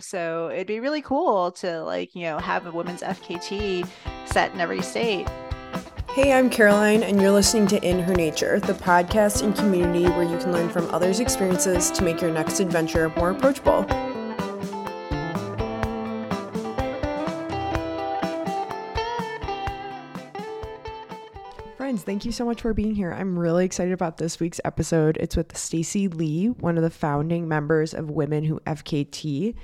[0.00, 3.88] So it'd be really cool to like, you know, have a women's FKT
[4.26, 5.28] set in every state.
[6.10, 10.24] Hey, I'm Caroline, and you're listening to In Her Nature, the podcast and community where
[10.24, 13.84] you can learn from others' experiences to make your next adventure more approachable.
[21.76, 23.12] Friends, thank you so much for being here.
[23.12, 25.16] I'm really excited about this week's episode.
[25.20, 29.54] It's with Stacey Lee, one of the founding members of Women Who FKT,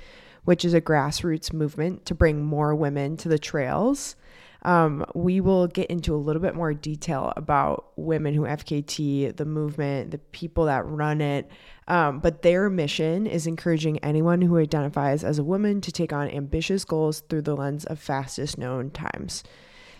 [0.45, 4.15] which is a grassroots movement to bring more women to the trails.
[4.63, 9.45] Um, we will get into a little bit more detail about Women Who FKT, the
[9.45, 11.49] movement, the people that run it.
[11.87, 16.29] Um, but their mission is encouraging anyone who identifies as a woman to take on
[16.29, 19.43] ambitious goals through the lens of fastest known times.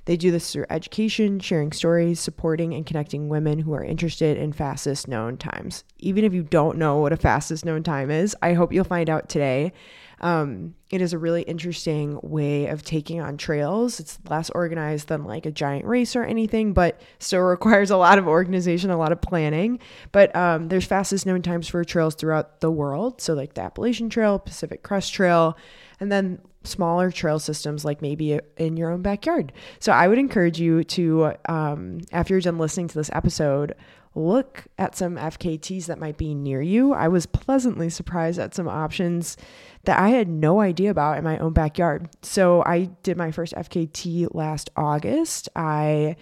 [0.05, 4.51] They do this through education, sharing stories, supporting and connecting women who are interested in
[4.51, 5.83] fastest known times.
[5.99, 9.09] Even if you don't know what a fastest known time is, I hope you'll find
[9.09, 9.73] out today.
[10.21, 13.99] Um, it is a really interesting way of taking on trails.
[13.99, 18.17] It's less organized than like a giant race or anything, but still requires a lot
[18.17, 19.79] of organization, a lot of planning.
[20.11, 23.19] But um, there's fastest known times for trails throughout the world.
[23.19, 25.57] So, like the Appalachian Trail, Pacific Crest Trail,
[25.99, 29.51] and then smaller trail systems like maybe in your own backyard.
[29.79, 33.73] So I would encourage you to, um, after you're done listening to this episode,
[34.13, 36.93] look at some FKTs that might be near you.
[36.93, 39.37] I was pleasantly surprised at some options
[39.85, 42.09] that I had no idea about in my own backyard.
[42.21, 45.49] So I did my first FKT last August.
[45.55, 46.17] I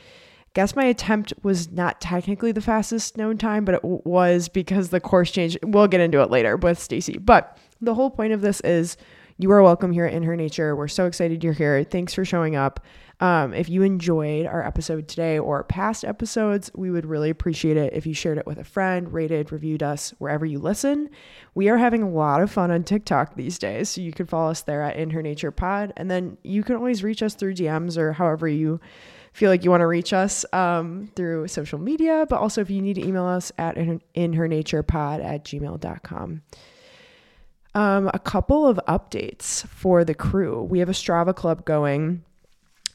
[0.53, 4.99] guess my attempt was not technically the fastest known time, but it was because the
[4.99, 5.57] course changed.
[5.63, 7.17] We'll get into it later with Stacey.
[7.17, 8.97] But the whole point of this is
[9.37, 10.75] you are welcome here In Her Nature.
[10.75, 11.83] We're so excited you're here.
[11.83, 12.81] Thanks for showing up.
[13.21, 17.93] Um, if you enjoyed our episode today or past episodes, we would really appreciate it
[17.93, 21.09] if you shared it with a friend, rated, reviewed us wherever you listen.
[21.53, 24.51] We are having a lot of fun on TikTok these days, so you can follow
[24.51, 27.55] us there at In Her Nature Pod, and then you can always reach us through
[27.55, 28.79] DMs or however you
[29.33, 32.25] feel like you want to reach us um, through social media.
[32.29, 36.41] But also, if you need to email us at inhernaturepod at gmail.com.
[37.75, 40.63] Um, a couple of updates for the crew.
[40.63, 42.23] We have a Strava club going.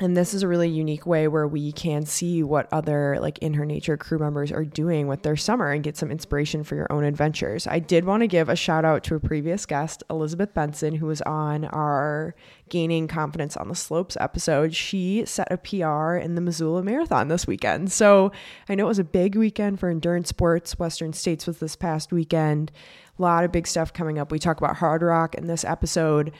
[0.01, 3.55] And this is a really unique way where we can see what other like in
[3.55, 6.93] her nature crew members are doing with their summer and get some inspiration for your
[6.93, 7.69] own adventures.
[7.69, 11.07] I did want to give a shout out to a previous guest, Elizabeth Benson, who
[11.07, 12.35] was on our
[12.71, 14.75] Gaining Confidence on the Slopes episode.
[14.75, 17.93] She set a PR in the Missoula Marathon this weekend.
[17.93, 18.33] So
[18.69, 20.77] I know it was a big weekend for endurance sports.
[20.77, 22.73] Western States was this past weekend.
[23.17, 24.33] A lot of big stuff coming up.
[24.33, 26.33] We talk about Hardrock in this episode.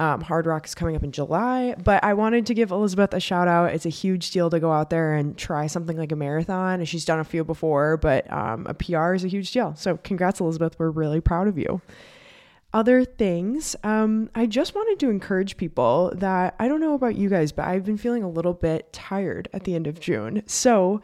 [0.00, 3.48] Um, Hardrock is coming up in July, but I wanted to give Elizabeth a shout
[3.48, 3.72] out.
[3.74, 6.84] It's a huge deal to go out there and try something like a marathon.
[6.84, 9.74] She's done a few before, but um, a PR is a huge deal.
[9.74, 10.78] So, congrats, Elizabeth.
[10.78, 11.80] We're really proud of you.
[12.72, 17.28] Other things, um, I just wanted to encourage people that I don't know about you
[17.28, 20.42] guys, but I've been feeling a little bit tired at the end of June.
[20.46, 21.00] So,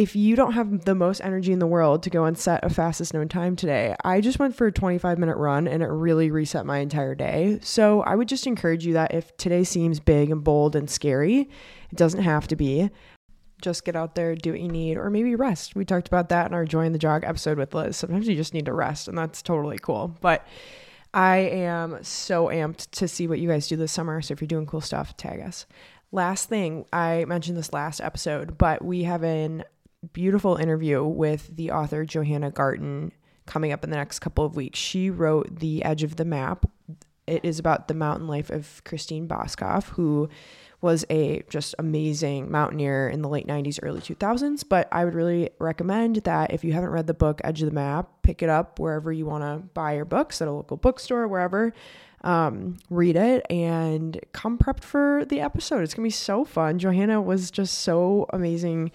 [0.00, 2.70] if you don't have the most energy in the world to go and set a
[2.70, 6.30] fastest known time today, I just went for a 25 minute run and it really
[6.30, 7.58] reset my entire day.
[7.62, 11.50] So I would just encourage you that if today seems big and bold and scary,
[11.90, 12.88] it doesn't have to be.
[13.60, 15.76] Just get out there, do what you need, or maybe rest.
[15.76, 17.94] We talked about that in our Join the Jog episode with Liz.
[17.94, 20.16] Sometimes you just need to rest, and that's totally cool.
[20.22, 20.46] But
[21.12, 24.22] I am so amped to see what you guys do this summer.
[24.22, 25.66] So if you're doing cool stuff, tag us.
[26.10, 29.62] Last thing, I mentioned this last episode, but we have an
[30.12, 33.12] beautiful interview with the author Johanna Garton
[33.46, 34.78] coming up in the next couple of weeks.
[34.78, 36.66] She wrote The Edge of the Map.
[37.26, 40.28] It is about the mountain life of Christine Boskoff, who
[40.80, 44.64] was a just amazing mountaineer in the late 90s, early 2000s.
[44.68, 47.74] But I would really recommend that if you haven't read the book Edge of the
[47.74, 51.28] Map, pick it up wherever you want to buy your books at a local bookstore,
[51.28, 51.72] wherever.
[52.22, 55.82] Um, read it and come prepped for the episode.
[55.82, 56.78] It's gonna be so fun.
[56.78, 58.90] Johanna was just so amazing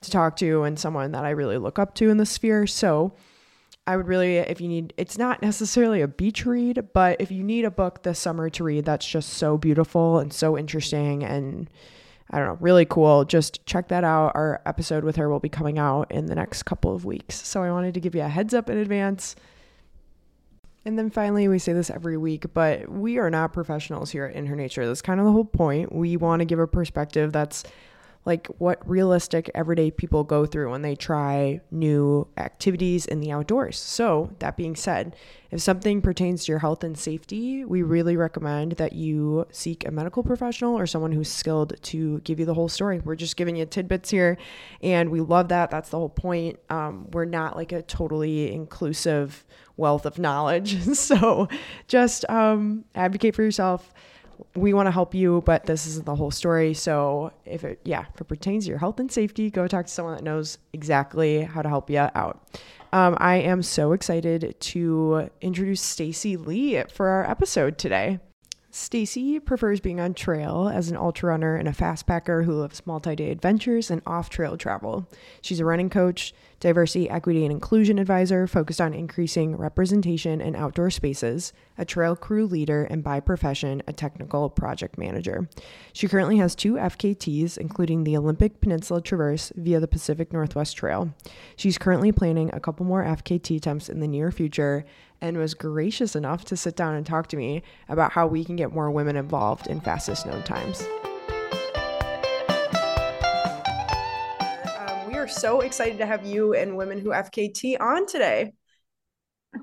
[0.00, 2.66] to talk to and someone that I really look up to in the sphere.
[2.66, 3.12] So
[3.86, 7.42] I would really, if you need, it's not necessarily a beach read, but if you
[7.42, 11.68] need a book this summer to read that's just so beautiful and so interesting and
[12.30, 14.32] I don't know, really cool, just check that out.
[14.36, 17.46] Our episode with her will be coming out in the next couple of weeks.
[17.46, 19.34] So I wanted to give you a heads up in advance.
[20.84, 24.34] And then finally, we say this every week, but we are not professionals here at
[24.34, 24.86] In Her Nature.
[24.86, 25.92] That's kind of the whole point.
[25.92, 27.64] We want to give a perspective that's
[28.26, 33.78] like what realistic everyday people go through when they try new activities in the outdoors.
[33.78, 35.16] So, that being said,
[35.50, 39.90] if something pertains to your health and safety, we really recommend that you seek a
[39.90, 43.00] medical professional or someone who's skilled to give you the whole story.
[43.00, 44.36] We're just giving you tidbits here,
[44.82, 45.70] and we love that.
[45.70, 46.58] That's the whole point.
[46.68, 49.44] Um, we're not like a totally inclusive
[49.76, 50.80] wealth of knowledge.
[50.94, 51.48] so
[51.88, 53.92] just um, advocate for yourself.
[54.54, 56.74] We want to help you, but this isn't the whole story.
[56.74, 59.92] So if it, yeah, if it pertains to your health and safety, go talk to
[59.92, 62.40] someone that knows exactly how to help you out.
[62.92, 68.18] Um, I am so excited to introduce Stacey Lee for our episode today.
[68.72, 72.86] Stacey prefers being on trail as an ultra runner and a fast packer who loves
[72.86, 75.08] multi day adventures and off trail travel.
[75.42, 80.90] She's a running coach, diversity, equity, and inclusion advisor focused on increasing representation in outdoor
[80.90, 85.48] spaces, a trail crew leader, and by profession, a technical project manager.
[85.92, 91.12] She currently has two FKTs, including the Olympic Peninsula Traverse via the Pacific Northwest Trail.
[91.56, 94.84] She's currently planning a couple more FKT attempts in the near future
[95.20, 98.56] and was gracious enough to sit down and talk to me about how we can
[98.56, 100.82] get more women involved in fastest known times.
[104.78, 108.52] Um, we are so excited to have you and Women Who FKT on today.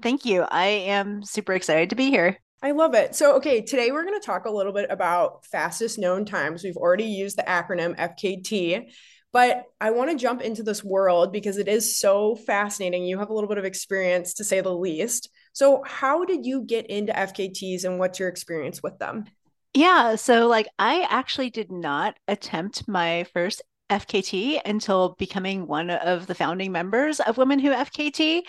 [0.01, 0.43] Thank you.
[0.43, 2.37] I am super excited to be here.
[2.61, 3.15] I love it.
[3.15, 6.63] So, okay, today we're going to talk a little bit about fastest known times.
[6.63, 8.89] We've already used the acronym FKT.
[9.33, 13.05] But I want to jump into this world because it is so fascinating.
[13.05, 15.29] You have a little bit of experience to say the least.
[15.57, 19.25] So, how did you get into FKTs and what's your experience with them?
[19.73, 26.27] Yeah, so like I actually did not attempt my first FKT until becoming one of
[26.27, 28.43] the founding members of Women Who FKT.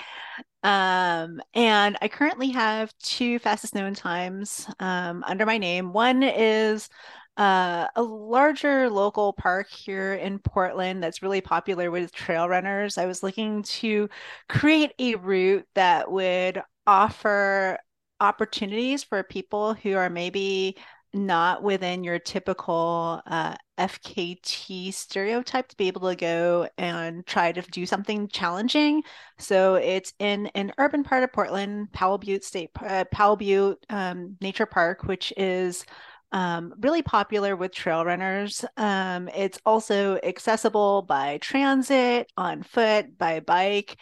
[0.62, 5.94] Um, and I currently have two fastest known times um, under my name.
[5.94, 6.90] One is
[7.38, 12.98] uh, a larger local park here in Portland that's really popular with trail runners.
[12.98, 14.08] I was looking to
[14.48, 17.78] create a route that would offer
[18.20, 20.76] opportunities for people who are maybe
[21.14, 27.62] not within your typical uh, FKT stereotype to be able to go and try to
[27.70, 29.02] do something challenging.
[29.38, 34.36] So it's in an urban part of Portland, Powell Butte State, uh, Powell Butte um,
[34.40, 35.86] Nature Park, which is
[36.32, 38.64] um, really popular with trail runners.
[38.76, 43.96] Um, it's also accessible by transit, on foot, by bike.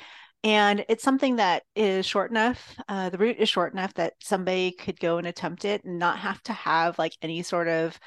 [0.45, 2.77] And it's something that is short enough.
[2.89, 6.19] Uh, the route is short enough that somebody could go and attempt it and not
[6.19, 7.99] have to have like any sort of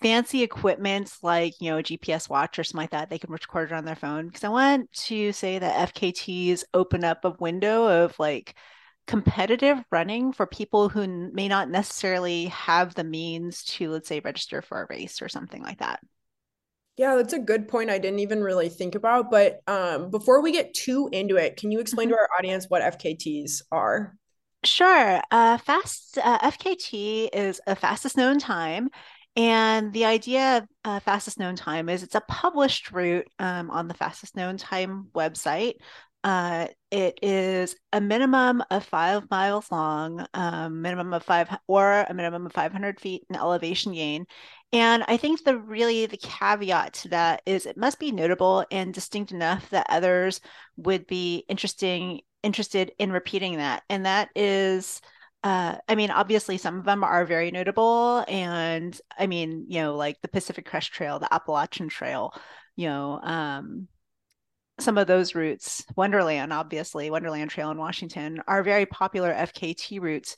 [0.00, 3.70] fancy equipment like you know a gps watch or something like that they can record
[3.70, 8.04] it on their phone because i want to say that fkt's open up a window
[8.04, 8.54] of like
[9.06, 14.62] competitive running for people who may not necessarily have the means to, let's say, register
[14.62, 16.00] for a race or something like that.
[16.96, 17.90] Yeah, that's a good point.
[17.90, 19.30] I didn't even really think about.
[19.30, 22.14] But um, before we get too into it, can you explain mm-hmm.
[22.14, 24.16] to our audience what FKTs are?
[24.64, 25.20] Sure.
[25.30, 28.88] Uh, fast uh, FKT is a fastest known time.
[29.36, 33.86] And the idea of uh, fastest known time is it's a published route um, on
[33.86, 35.74] the fastest known time website
[36.26, 42.12] uh, it is a minimum of five miles long, um, minimum of five or a
[42.12, 44.26] minimum of 500 feet in elevation gain.
[44.72, 48.92] And I think the really the caveat to that is it must be notable and
[48.92, 50.40] distinct enough that others
[50.76, 53.84] would be interesting interested in repeating that.
[53.88, 55.00] And that is
[55.44, 58.24] uh, I mean, obviously, some of them are very notable.
[58.26, 62.32] And I mean, you know, like the Pacific Crest Trail, the Appalachian Trail,
[62.74, 63.86] you know, um,
[64.78, 70.36] some of those routes, Wonderland, obviously, Wonderland Trail in Washington, are very popular FKT routes.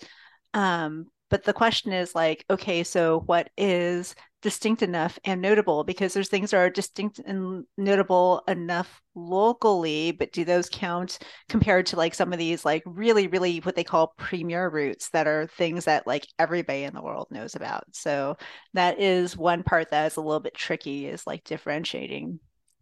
[0.54, 5.84] Um, but the question is like, okay, so what is distinct enough and notable?
[5.84, 11.18] Because there's things that are distinct and notable enough locally, but do those count
[11.48, 15.26] compared to like some of these like really, really what they call premier routes that
[15.26, 17.84] are things that like everybody in the world knows about?
[17.92, 18.36] So
[18.74, 22.40] that is one part that is a little bit tricky is like differentiating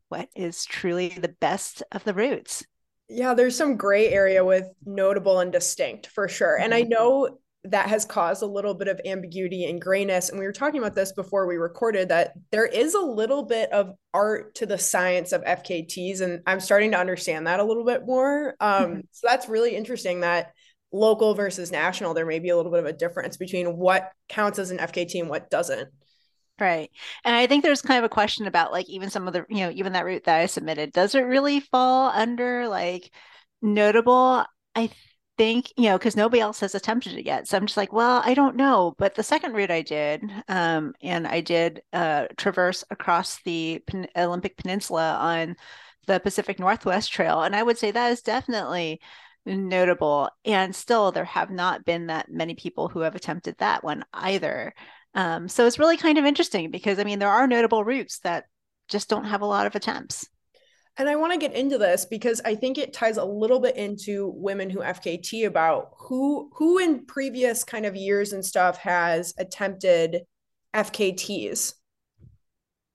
[0.08, 2.64] what is truly the best of the roots.
[3.08, 6.58] Yeah, there's some gray area with notable and distinct for sure.
[6.58, 6.90] And I mm-hmm.
[6.90, 10.30] know that has caused a little bit of ambiguity and grayness.
[10.30, 13.72] And we were talking about this before we recorded that there is a little bit
[13.72, 16.20] of art to the science of FKTs.
[16.20, 18.54] And I'm starting to understand that a little bit more.
[18.60, 19.00] Um, mm-hmm.
[19.10, 20.52] So that's really interesting that
[20.92, 24.58] local versus national, there may be a little bit of a difference between what counts
[24.58, 25.88] as an FKT and what doesn't.
[26.58, 26.90] Right.
[27.24, 29.58] And I think there's kind of a question about like even some of the, you
[29.58, 33.10] know, even that route that I submitted, does it really fall under like
[33.60, 34.42] notable?
[34.74, 34.90] I
[35.36, 37.46] think, you know, because nobody else has attempted it yet.
[37.46, 38.94] So I'm just like, well, I don't know.
[38.96, 44.08] But the second route I did, um, and I did uh, traverse across the Pen-
[44.16, 45.56] Olympic Peninsula on
[46.06, 47.42] the Pacific Northwest Trail.
[47.42, 49.00] And I would say that is definitely
[49.44, 50.30] notable.
[50.46, 54.72] And still, there have not been that many people who have attempted that one either.
[55.16, 58.44] Um, so it's really kind of interesting because I mean there are notable routes that
[58.88, 60.28] just don't have a lot of attempts.
[60.98, 63.76] And I want to get into this because I think it ties a little bit
[63.76, 69.34] into women who FKT about who who in previous kind of years and stuff has
[69.38, 70.22] attempted
[70.74, 71.74] FKTs.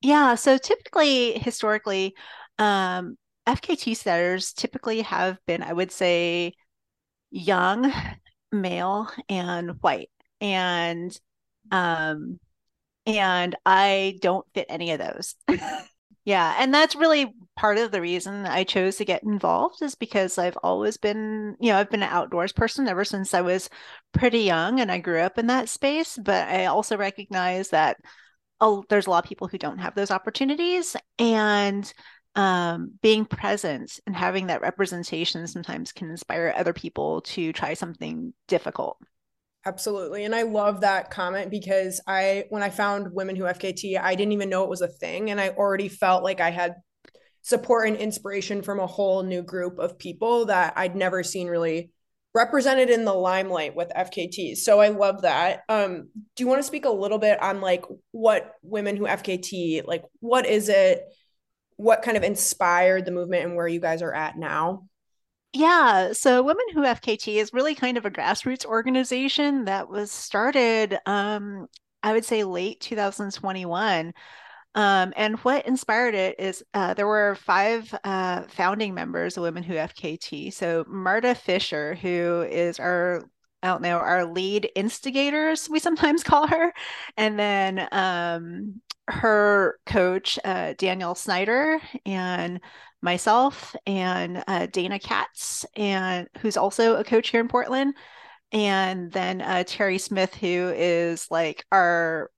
[0.01, 2.15] Yeah, so typically historically
[2.59, 6.53] um FKT setters typically have been I would say
[7.31, 7.91] young,
[8.51, 10.09] male and white.
[10.39, 11.17] And
[11.69, 12.39] um
[13.05, 15.35] and I don't fit any of those.
[16.25, 20.37] yeah, and that's really part of the reason I chose to get involved is because
[20.37, 23.69] I've always been, you know, I've been an outdoors person ever since I was
[24.13, 27.97] pretty young and I grew up in that space, but I also recognize that
[28.89, 31.91] there's a lot of people who don't have those opportunities and
[32.35, 38.33] um, being present and having that representation sometimes can inspire other people to try something
[38.47, 38.97] difficult.
[39.65, 40.25] Absolutely.
[40.25, 44.31] And I love that comment because I, when I found Women Who FKT, I didn't
[44.31, 45.29] even know it was a thing.
[45.29, 46.75] And I already felt like I had
[47.43, 51.91] support and inspiration from a whole new group of people that I'd never seen really
[52.33, 54.57] represented in the limelight with FKTs.
[54.57, 55.61] So I love that.
[55.69, 59.85] Um, do you want to speak a little bit on like what Women Who FKT,
[59.85, 61.03] like what is it?
[61.75, 64.87] What kind of inspired the movement and where you guys are at now?
[65.53, 70.97] Yeah, so Women Who FKT is really kind of a grassroots organization that was started,
[71.05, 71.67] um,
[72.03, 74.13] I would say, late 2021.
[74.73, 79.63] Um, and what inspired it is uh, there were five uh, founding members of Women
[79.63, 80.51] Who FKT.
[80.51, 83.23] So Marta Fisher, who is our
[83.63, 86.73] I don't know, our lead instigators, we sometimes call her.
[87.17, 92.59] And then um, her coach, uh, Danielle Snyder, and
[93.01, 97.95] myself and uh, Dana Katz, and who's also a coach here in Portland,
[98.51, 102.29] and then uh, Terry Smith, who is like our,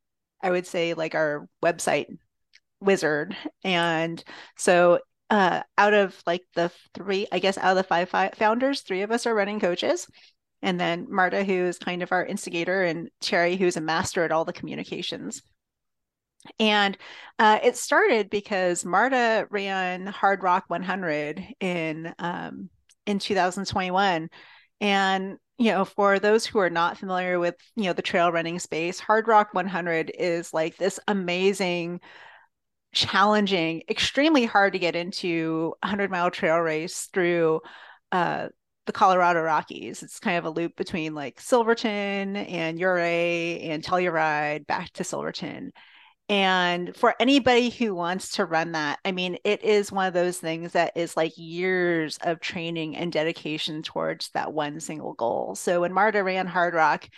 [0.42, 2.08] I would say, like our website
[2.80, 3.36] wizard.
[3.64, 4.24] And
[4.58, 8.82] so, uh, out of like the three, I guess, out of the five, five founders,
[8.82, 10.08] three of us are running coaches.
[10.62, 14.32] And then Marta, who is kind of our instigator, and Terry, who's a master at
[14.32, 15.42] all the communications.
[16.60, 16.98] And
[17.40, 22.70] uh, it started because Marta ran Hardrock 100 in um,
[23.06, 24.30] in 2021,
[24.82, 28.60] and you know, for those who are not familiar with you know the trail running
[28.60, 32.02] space, Hardrock 100 is like this amazing,
[32.94, 37.62] challenging, extremely hard to get into 100 mile trail race through.
[38.12, 38.50] Uh,
[38.86, 40.04] the Colorado Rockies.
[40.04, 45.72] It's kind of a loop between like Silverton and Ouray and Telluride back to Silverton.
[46.30, 50.38] And for anybody who wants to run that, I mean, it is one of those
[50.40, 55.56] things that is like years of training and dedication towards that one single goal.
[55.56, 57.10] So when Marta ran Hardrock,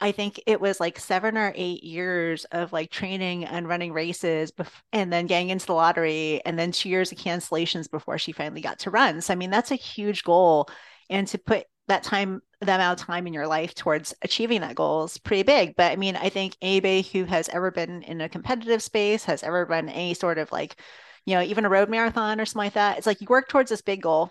[0.00, 4.52] I think it was like seven or eight years of like training and running races
[4.52, 8.32] bef- and then getting into the lottery and then two years of cancellations before she
[8.32, 9.20] finally got to run.
[9.20, 10.68] So, I mean, that's a huge goal.
[11.08, 14.74] And to put that time that amount of time in your life towards achieving that
[14.74, 15.76] goal is pretty big.
[15.76, 19.42] But I mean, I think anybody who has ever been in a competitive space, has
[19.42, 20.80] ever run any sort of like,
[21.26, 23.70] you know, even a road marathon or something like that, it's like you work towards
[23.70, 24.30] this big goal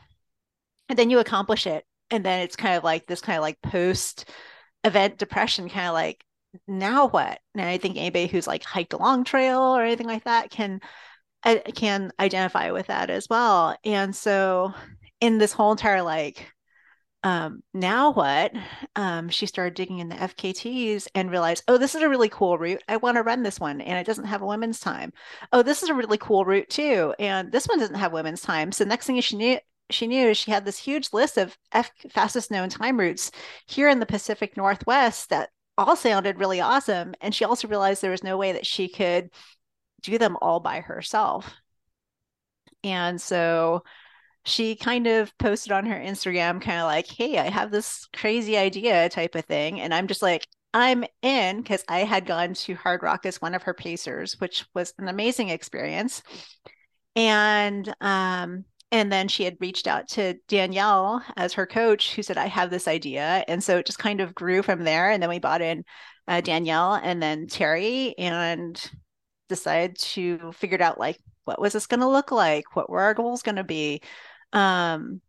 [0.89, 1.85] and then you accomplish it.
[2.09, 4.29] And then it's kind of like this kind of like post
[4.83, 6.23] event depression, kind of like,
[6.67, 7.39] now what?
[7.53, 10.79] And I think anybody who's like hiked a long trail or anything like that can
[11.43, 13.75] uh, can identify with that as well.
[13.83, 14.73] And so
[15.21, 16.51] in this whole entire like
[17.25, 18.53] um, now what?
[18.95, 22.59] Um, she started digging in the FKTs and realized, oh, this is a really cool
[22.59, 22.83] route.
[22.87, 25.11] I want to run this one, and it doesn't have a women's time.
[25.51, 28.71] Oh, this is a really cool route too, and this one doesn't have women's time.
[28.71, 29.57] So next thing she knew,
[29.89, 33.31] she knew she had this huge list of F fastest known time routes
[33.65, 37.15] here in the Pacific Northwest that all sounded really awesome.
[37.21, 39.31] And she also realized there was no way that she could
[40.03, 41.51] do them all by herself.
[42.83, 43.83] And so
[44.45, 48.57] she kind of posted on her Instagram, kind of like, hey, I have this crazy
[48.57, 49.81] idea type of thing.
[49.81, 53.63] And I'm just like, I'm in because I had gone to Hardrock as one of
[53.63, 56.21] her pacers, which was an amazing experience.
[57.15, 62.37] And um, and then she had reached out to Danielle as her coach, who said,
[62.37, 63.43] I have this idea.
[63.47, 65.09] And so it just kind of grew from there.
[65.09, 65.83] And then we bought in
[66.27, 68.79] uh, Danielle and then Terry and
[69.49, 72.75] decided to figure out like, what was this going to look like?
[72.75, 74.01] What were our goals going to be?
[74.55, 75.21] Um,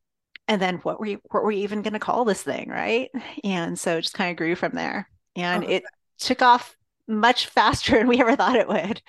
[0.48, 3.10] and then what were you, what were you even going to call this thing, right?
[3.44, 5.84] And so it just kind of grew from there, and oh, it
[6.18, 9.02] took off much faster than we ever thought it would.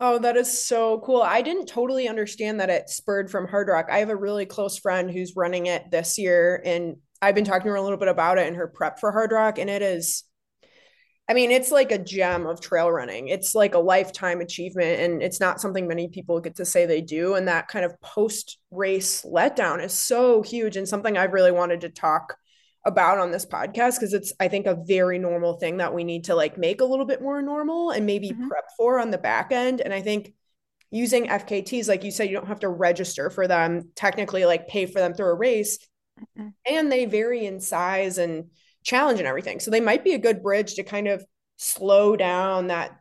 [0.00, 1.22] Oh, that is so cool.
[1.22, 3.90] I didn't totally understand that it spurred from Hardrock.
[3.90, 7.64] I have a really close friend who's running it this year, and I've been talking
[7.64, 10.24] to her a little bit about it and her prep for Hardrock, and it is
[11.28, 13.28] I mean, it's like a gem of trail running.
[13.28, 17.00] It's like a lifetime achievement, and it's not something many people get to say they
[17.00, 17.34] do.
[17.34, 21.80] And that kind of post race letdown is so huge and something I've really wanted
[21.82, 22.36] to talk
[22.84, 26.24] about on this podcast because it's, I think, a very normal thing that we need
[26.24, 28.48] to like make a little bit more normal and maybe mm-hmm.
[28.48, 29.80] prep for on the back end.
[29.80, 30.34] And I think
[30.90, 34.84] using FKTs, like you said, you don't have to register for them, technically, like pay
[34.84, 35.78] for them through a race.
[36.20, 36.48] Mm-hmm.
[36.66, 38.50] And they vary in size and
[38.84, 39.58] challenge and everything.
[39.58, 41.24] So they might be a good bridge to kind of
[41.56, 42.92] slow down that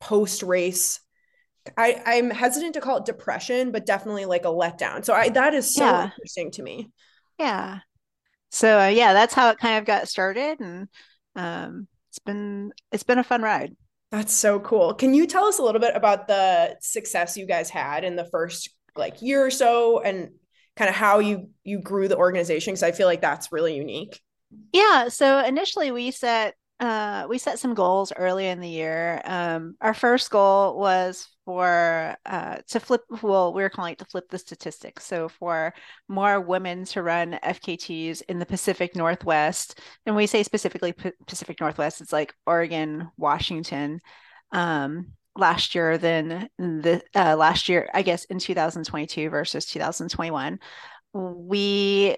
[0.00, 1.00] post race.
[1.76, 5.04] I, I'm hesitant to call it depression, but definitely like a letdown.
[5.04, 6.04] So I that is so yeah.
[6.04, 6.90] interesting to me.
[7.38, 7.80] Yeah.
[8.50, 10.88] So uh, yeah, that's how it kind of got started, and
[11.34, 13.76] um, it's been it's been a fun ride.
[14.12, 14.94] That's so cool.
[14.94, 18.24] Can you tell us a little bit about the success you guys had in the
[18.30, 20.30] first like year or so, and
[20.76, 22.72] kind of how you you grew the organization?
[22.72, 24.20] Because I feel like that's really unique.
[24.72, 25.08] Yeah.
[25.08, 29.22] So initially we set uh, we set some goals early in the year.
[29.24, 33.00] Um, our first goal was for uh, to flip.
[33.22, 35.06] Well, we were calling it to flip the statistics.
[35.06, 35.72] So for
[36.06, 41.58] more women to run FKTs in the Pacific Northwest, and we say specifically P- Pacific
[41.60, 44.00] Northwest, it's like Oregon, Washington.
[44.52, 50.58] Um, last year than the uh, last year, I guess in 2022 versus 2021.
[51.12, 52.16] We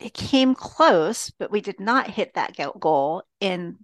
[0.00, 3.78] it came close, but we did not hit that goal in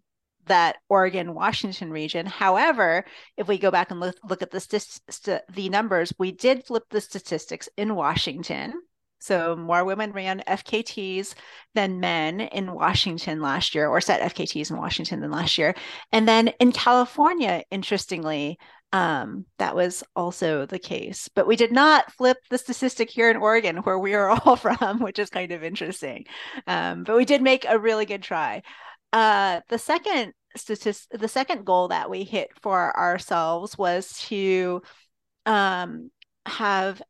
[0.46, 2.26] that Oregon Washington region.
[2.26, 3.04] However,
[3.36, 6.84] if we go back and look, look at the st- the numbers, we did flip
[6.90, 8.74] the statistics in Washington.
[9.18, 11.34] So more women ran FKTs
[11.74, 15.74] than men in Washington last year, or set FKTs in Washington than last year.
[16.12, 18.58] And then in California, interestingly,
[18.96, 21.28] um, that was also the case.
[21.34, 25.00] But we did not flip the statistic here in Oregon, where we are all from,
[25.00, 26.24] which is kind of interesting.
[26.66, 28.62] Um, but we did make a really good try.
[29.12, 34.80] Uh, the second statistic, the second goal that we hit for ourselves was to
[35.44, 36.10] um,
[36.46, 37.02] have,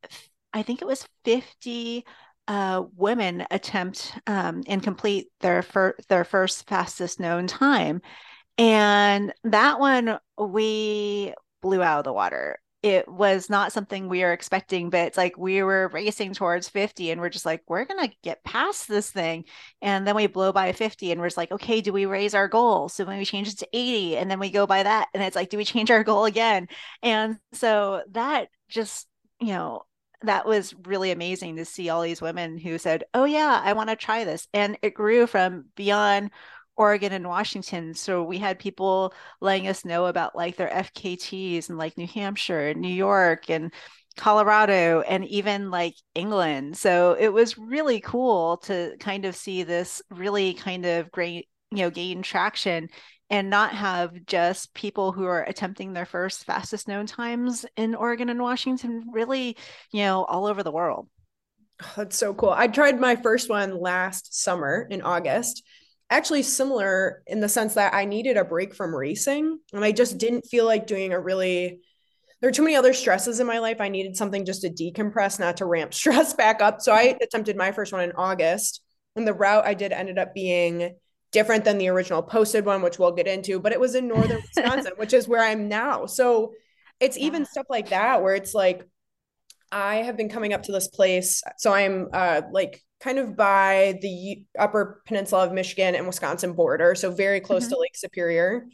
[0.53, 2.05] I think it was 50
[2.49, 8.01] uh, women attempt um, and complete their fir- their first fastest known time.
[8.59, 12.59] And that one we blew out of the water.
[12.83, 17.11] It was not something we were expecting, but it's like we were racing towards 50
[17.11, 19.45] and we're just like, we're going to get past this thing.
[19.83, 22.47] And then we blow by 50 and we're just like, okay, do we raise our
[22.47, 22.89] goal?
[22.89, 25.35] So when we change it to 80 and then we go by that and it's
[25.35, 26.69] like, do we change our goal again?
[27.03, 29.09] And so that just,
[29.41, 29.83] you know,
[30.23, 33.91] that was really amazing to see all these women who said, Oh, yeah, I want
[33.91, 34.49] to try this.
[34.53, 36.31] And it grew from beyond
[36.77, 37.95] Oregon and Washington.
[37.95, 42.69] So we had people letting us know about like their FKTs in like New Hampshire
[42.69, 43.73] and New York and
[44.17, 46.77] Colorado and even like England.
[46.77, 51.79] So it was really cool to kind of see this really kind of great, you
[51.79, 52.89] know, gain traction
[53.29, 58.29] and not have just people who are attempting their first fastest known times in Oregon
[58.29, 59.57] and Washington, really,
[59.93, 61.09] you know, all over the world.
[61.83, 62.51] Oh, that's so cool.
[62.51, 65.63] I tried my first one last summer in August
[66.11, 70.19] actually similar in the sense that I needed a break from racing and I just
[70.19, 71.81] didn't feel like doing a really
[72.41, 73.81] there are too many other stresses in my life.
[73.81, 76.81] I needed something just to decompress, not to ramp stress back up.
[76.81, 78.83] So I attempted my first one in August.
[79.15, 80.95] And the route I did ended up being
[81.33, 84.43] different than the original posted one, which we'll get into, but it was in northern
[84.43, 86.07] Wisconsin, which is where I'm now.
[86.07, 86.53] So
[87.01, 88.87] it's even stuff like that where it's like
[89.73, 91.43] I have been coming up to this place.
[91.59, 96.95] So I'm uh like kind of by the upper peninsula of Michigan and Wisconsin border,
[96.95, 97.75] so very close mm-hmm.
[97.75, 98.67] to Lake Superior.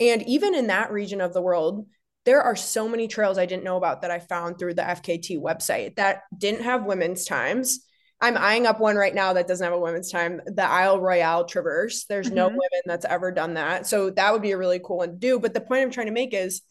[0.00, 1.86] And even in that region of the world,
[2.24, 5.40] there are so many trails I didn't know about that I found through the FKT
[5.40, 7.84] website that didn't have women's times.
[8.20, 11.44] I'm eyeing up one right now that doesn't have a women's time, the Isle Royale
[11.44, 12.04] Traverse.
[12.04, 12.36] There's mm-hmm.
[12.36, 13.86] no women that's ever done that.
[13.88, 15.40] So that would be a really cool one to do.
[15.40, 16.62] But the point I'm trying to make is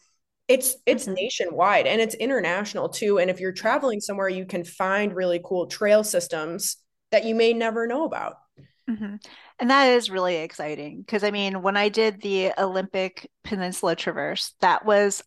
[0.48, 1.14] it's it's mm-hmm.
[1.14, 3.18] nationwide and it's international too.
[3.18, 6.76] And if you're traveling somewhere, you can find really cool trail systems
[7.10, 8.36] that you may never know about.
[8.90, 9.16] Mm-hmm.
[9.58, 14.54] And that is really exciting because I mean, when I did the Olympic Peninsula Traverse,
[14.60, 15.22] that was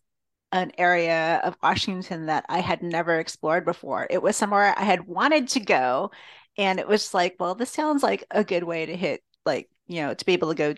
[0.52, 4.06] an area of Washington that I had never explored before.
[4.08, 6.10] It was somewhere I had wanted to go.
[6.58, 10.02] And it was like, well, this sounds like a good way to hit, like, you
[10.02, 10.74] know, to be able to go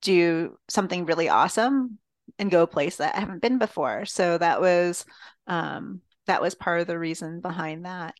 [0.00, 1.98] do something really awesome
[2.38, 4.04] and go a place that I haven't been before.
[4.06, 5.04] So that was
[5.46, 8.14] um that was part of the reason behind that.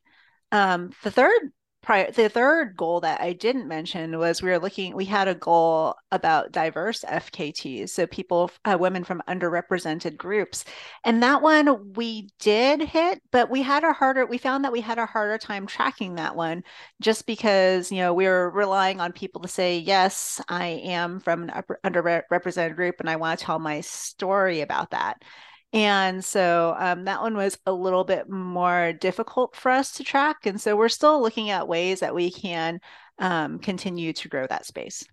[0.52, 4.94] Um the third prior the third goal that I didn't mention was we were looking
[4.94, 10.64] we had a goal about diverse FKTs so people uh, women from underrepresented groups.
[11.04, 14.80] And that one we did hit but we had a harder we found that we
[14.80, 16.62] had a harder time tracking that one
[17.00, 21.48] just because you know we were relying on people to say yes I am from
[21.48, 25.22] an underrepresented group and I want to tell my story about that
[25.72, 30.46] and so um, that one was a little bit more difficult for us to track.
[30.46, 32.80] And so we're still looking at ways that we can
[33.18, 35.04] um, continue to grow that space.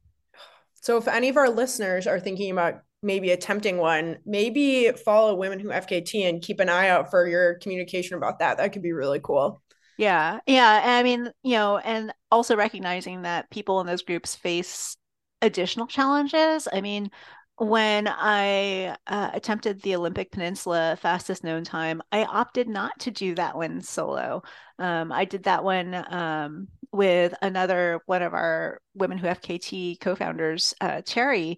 [0.81, 5.59] So if any of our listeners are thinking about maybe attempting one, maybe follow Women
[5.59, 8.57] Who FKT and keep an eye out for your communication about that.
[8.57, 9.61] That could be really cool.
[9.97, 10.39] Yeah.
[10.47, 10.81] Yeah.
[10.83, 14.95] I mean, you know, and also recognizing that people in those groups face
[15.41, 16.67] additional challenges.
[16.71, 17.11] I mean,
[17.57, 23.33] when I uh, attempted the Olympic Peninsula fastest known time, I opted not to do
[23.35, 24.43] that one solo.
[24.77, 30.75] Um, I did that one um, with another one of our Women Who FKT co-founders,
[30.81, 31.57] uh, Terry.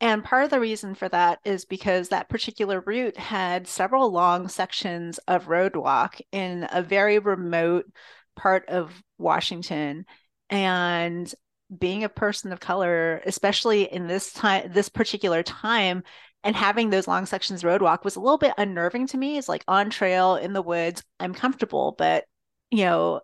[0.00, 4.48] And part of the reason for that is because that particular route had several long
[4.48, 7.86] sections of roadwalk in a very remote
[8.34, 10.06] part of Washington.
[10.50, 11.32] And
[11.76, 16.02] being a person of color, especially in this time, this particular time,
[16.44, 19.36] and having those long sections roadwalk was a little bit unnerving to me.
[19.36, 22.24] It's like on trail in the woods, I'm comfortable, but
[22.70, 23.20] you know,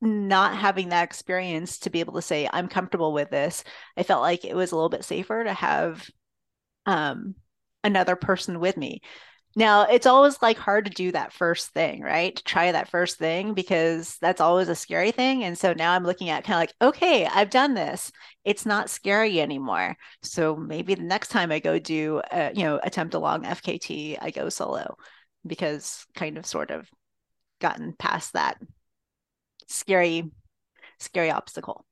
[0.00, 3.64] not having that experience to be able to say I'm comfortable with this,
[3.96, 6.08] I felt like it was a little bit safer to have
[6.86, 7.34] um,
[7.84, 9.02] another person with me.
[9.56, 12.36] Now, it's always like hard to do that first thing, right?
[12.36, 15.42] To try that first thing because that's always a scary thing.
[15.42, 18.12] And so now I'm looking at kind of like, okay, I've done this.
[18.44, 19.96] It's not scary anymore.
[20.22, 24.18] So maybe the next time I go do, a, you know, attempt a long FKT,
[24.20, 24.96] I go solo
[25.46, 26.88] because kind of sort of
[27.60, 28.58] gotten past that
[29.66, 30.30] scary,
[31.00, 31.84] scary obstacle.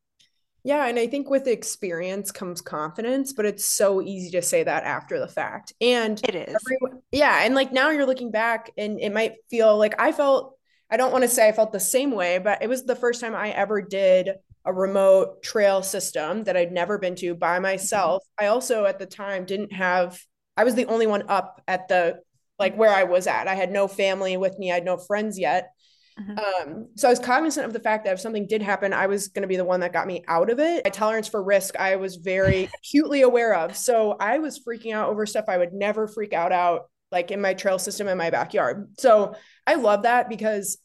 [0.66, 4.82] Yeah, and I think with experience comes confidence, but it's so easy to say that
[4.82, 5.72] after the fact.
[5.80, 6.56] And it is.
[6.66, 10.58] Everyone, yeah, and like now you're looking back and it might feel like I felt
[10.90, 13.20] I don't want to say I felt the same way, but it was the first
[13.20, 14.30] time I ever did
[14.64, 18.24] a remote trail system that I'd never been to by myself.
[18.24, 18.44] Mm-hmm.
[18.46, 20.20] I also at the time didn't have
[20.56, 22.18] I was the only one up at the
[22.58, 23.46] like where I was at.
[23.46, 25.70] I had no family with me, I had no friends yet.
[26.18, 26.38] Mm-hmm.
[26.38, 29.28] Um, so I was cognizant of the fact that if something did happen, I was
[29.28, 30.84] going to be the one that got me out of it.
[30.84, 33.76] My tolerance for risk, I was very acutely aware of.
[33.76, 37.40] So I was freaking out over stuff I would never freak out out, like in
[37.40, 38.90] my trail system in my backyard.
[38.98, 39.34] So
[39.66, 40.78] I love that because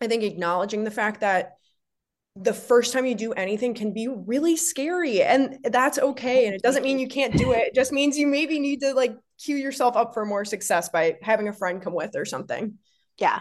[0.00, 1.52] I think acknowledging the fact that
[2.34, 6.60] the first time you do anything can be really scary and that's okay and it
[6.60, 9.56] doesn't mean you can't do it it just means you maybe need to like cue
[9.56, 12.74] yourself up for more success by having a friend come with or something
[13.16, 13.40] yeah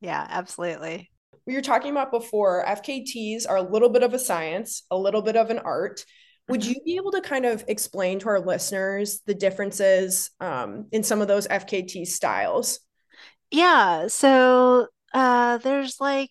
[0.00, 1.10] yeah, absolutely.
[1.46, 5.22] We were talking about before, FKTs are a little bit of a science, a little
[5.22, 6.04] bit of an art.
[6.48, 6.70] Would mm-hmm.
[6.70, 11.20] you be able to kind of explain to our listeners the differences um, in some
[11.20, 12.80] of those FKT styles?
[13.50, 14.08] Yeah.
[14.08, 16.30] So uh, there's like,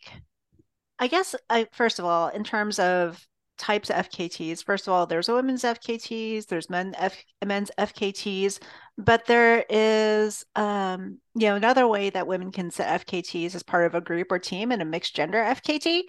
[0.99, 3.25] I guess, I, first of all, in terms of
[3.57, 4.63] types of FKTs.
[4.63, 8.59] First of all, there's a women's FKTs, there's men F, men's FKTs,
[8.97, 13.85] but there is, um, you know, another way that women can set FKTs as part
[13.85, 16.03] of a group or team in a mixed gender FKT.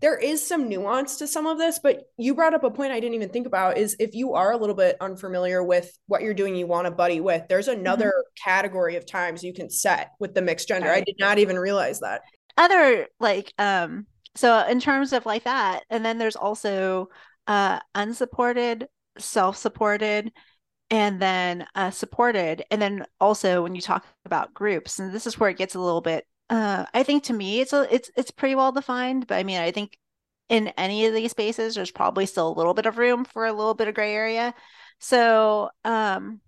[0.00, 3.00] There is some nuance to some of this, but you brought up a point I
[3.00, 6.32] didn't even think about is if you are a little bit unfamiliar with what you're
[6.32, 8.50] doing, you want a buddy with, there's another mm-hmm.
[8.50, 10.88] category of times you can set with the mixed gender.
[10.88, 11.02] Right.
[11.02, 12.22] I did not even realize that.
[12.56, 17.08] Other like um so in terms of like that and then there's also
[17.46, 18.86] uh unsupported
[19.18, 20.32] self-supported
[20.92, 25.38] and then uh, supported and then also when you talk about groups and this is
[25.38, 28.30] where it gets a little bit uh, i think to me it's a it's it's
[28.30, 29.96] pretty well defined but i mean i think
[30.50, 33.52] in any of these spaces there's probably still a little bit of room for a
[33.52, 34.52] little bit of gray area.
[34.98, 36.40] So um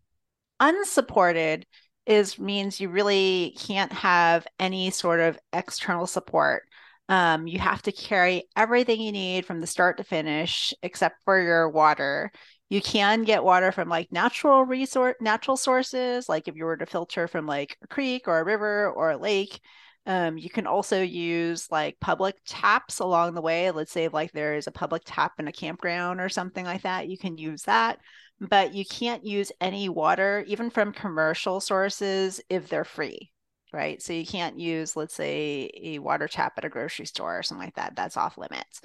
[0.61, 1.65] unsupported
[2.05, 6.65] is means you really can't have any sort of external support
[7.09, 11.41] um, you have to carry everything you need from the start to finish, except for
[11.41, 12.31] your water.
[12.71, 16.87] You can get water from like natural resource, natural sources, like if you were to
[16.87, 19.61] filter from like a creek or a river or a lake.
[20.07, 23.71] Um, you can also use like public taps along the way.
[23.71, 27.09] Let's say like there is a public tap in a campground or something like that.
[27.09, 27.99] You can use that,
[28.41, 33.32] but you can't use any water, even from commercial sources, if they're free
[33.73, 34.03] right?
[34.03, 37.65] So you can't use, let's say, a water tap at a grocery store or something
[37.65, 37.97] like that.
[37.97, 38.81] That's off limits.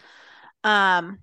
[0.63, 1.19] Um,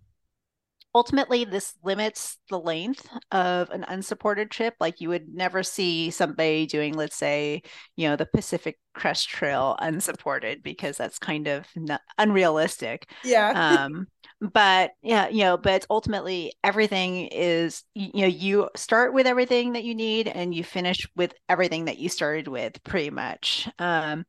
[0.95, 4.75] ultimately this limits the length of an unsupported trip.
[4.79, 7.63] Like you would never see somebody doing let's say
[7.97, 13.11] you know the pacific crest trail unsupported because that's kind of not, unrealistic.
[13.25, 13.85] Yeah.
[13.85, 14.07] Um
[14.41, 19.73] but yeah you know but ultimately everything is you, you know you start with everything
[19.73, 23.69] that you need and you finish with everything that you started with pretty much.
[23.79, 24.25] Um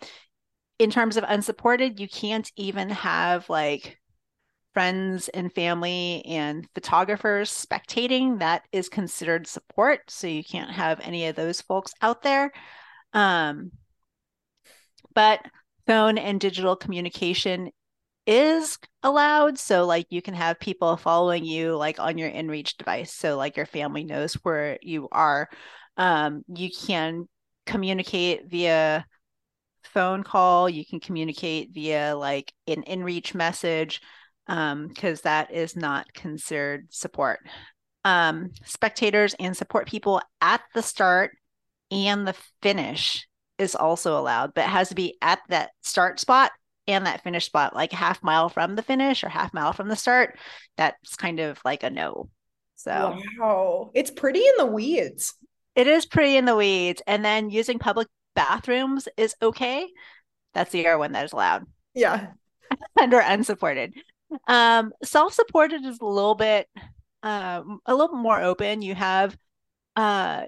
[0.80, 3.98] in terms of unsupported you can't even have like
[4.76, 10.02] friends and family and photographers spectating, that is considered support.
[10.10, 12.52] So you can't have any of those folks out there.
[13.14, 13.72] Um,
[15.14, 15.40] but
[15.88, 17.72] phone and digital communication
[18.28, 19.58] is allowed.
[19.58, 23.14] So, like, you can have people following you, like, on your inReach device.
[23.14, 25.48] So, like, your family knows where you are.
[25.96, 27.30] Um, you can
[27.66, 29.06] communicate via
[29.86, 34.02] phone call, you can communicate via, like, an inReach message
[34.48, 37.40] because um, that is not considered support.
[38.04, 41.32] Um, spectators and support people at the start
[41.92, 43.28] and the finish
[43.58, 46.52] is also allowed, but it has to be at that start spot
[46.88, 49.96] and that finish spot, like half mile from the finish or half mile from the
[49.96, 50.38] start.
[50.78, 52.30] That's kind of like a no.
[52.76, 55.34] So, wow, it's pretty in the weeds.
[55.76, 57.02] It is pretty in the weeds.
[57.08, 59.88] And then using public bathrooms is okay.
[60.54, 61.66] That's the other one that is allowed.
[61.94, 62.28] Yeah.
[63.00, 63.94] Under unsupported.
[64.48, 66.68] Um, self-supported is a little bit
[67.24, 68.82] um, a little more open.
[68.82, 69.36] You have
[69.96, 70.46] uh,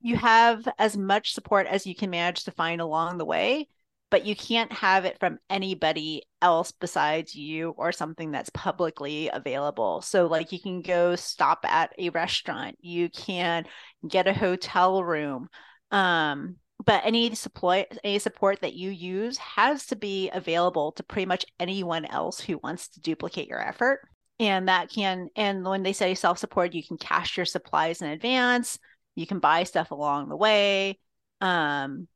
[0.00, 3.68] you have as much support as you can manage to find along the way,
[4.10, 10.02] but you can't have it from anybody else besides you or something that's publicly available.
[10.02, 13.64] So, like, you can go stop at a restaurant, you can
[14.06, 15.48] get a hotel room.
[15.90, 21.26] Um, but any support any support that you use has to be available to pretty
[21.26, 24.00] much anyone else who wants to duplicate your effort.
[24.40, 28.78] And that can and when they say self-support you can cache your supplies in advance.
[29.14, 30.98] You can buy stuff along the way.
[31.40, 32.08] Um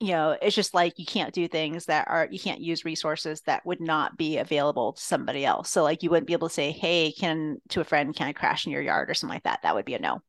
[0.00, 3.40] you know it's just like you can't do things that are you can't use resources
[3.42, 5.70] that would not be available to somebody else.
[5.70, 8.32] So like you wouldn't be able to say hey can to a friend can i
[8.32, 9.60] crash in your yard or something like that?
[9.62, 10.22] That would be a no.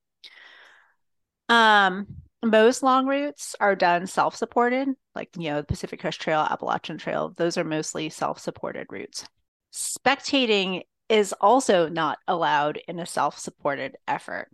[1.47, 6.97] Um most long routes are done self-supported like you know the pacific crest trail appalachian
[6.97, 9.25] trail those are mostly self-supported routes
[9.73, 14.49] spectating is also not allowed in a self-supported effort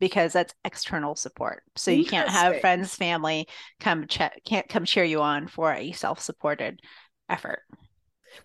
[0.00, 3.46] because that's external support so you can't have friends family
[3.80, 6.80] come check can't come cheer you on for a self-supported
[7.28, 7.60] effort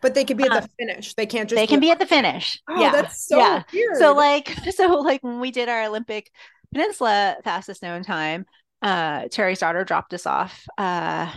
[0.02, 1.14] but they could be at the um, finish.
[1.14, 1.58] They can't just.
[1.58, 2.60] They can be at the finish.
[2.68, 3.64] Oh, yeah, that's so yeah.
[3.72, 3.98] weird.
[3.98, 6.32] So like, so like when we did our Olympic
[6.74, 8.46] Peninsula fastest known time,
[8.84, 11.32] uh, Terry's daughter dropped us off uh,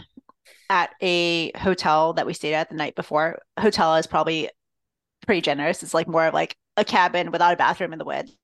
[0.69, 3.39] at a hotel that we stayed at the night before.
[3.59, 4.51] Hotel is probably
[5.25, 5.83] pretty generous.
[5.83, 8.37] It's like more of like a cabin without a bathroom in the woods.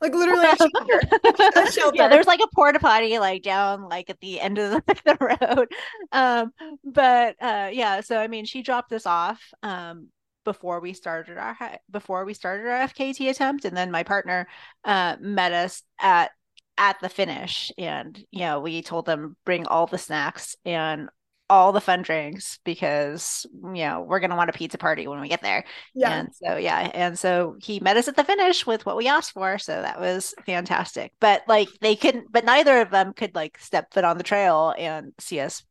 [0.00, 1.00] Like literally a shelter.
[1.56, 1.96] a shelter.
[1.96, 5.38] Yeah, there's like a porta potty like down like at the end of the, the
[5.40, 5.68] road.
[6.12, 6.52] Um,
[6.84, 10.08] but uh, yeah, so I mean, she dropped us off um,
[10.44, 11.56] before we started our
[11.90, 14.46] before we started our FKT attempt, and then my partner
[14.84, 16.30] uh, met us at
[16.78, 21.08] at the finish and you know we told them bring all the snacks and
[21.50, 25.20] all the fun drinks because you know we're going to want a pizza party when
[25.20, 25.64] we get there.
[25.94, 26.12] Yeah.
[26.12, 29.32] And so yeah and so he met us at the finish with what we asked
[29.32, 31.12] for so that was fantastic.
[31.20, 34.74] But like they couldn't but neither of them could like step foot on the trail
[34.78, 35.62] and see us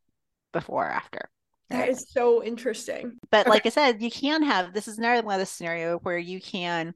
[0.52, 1.30] before or after.
[1.70, 3.18] That is so interesting.
[3.30, 3.50] But okay.
[3.50, 6.42] like i said you can have this is another one of the scenario where you
[6.42, 6.94] can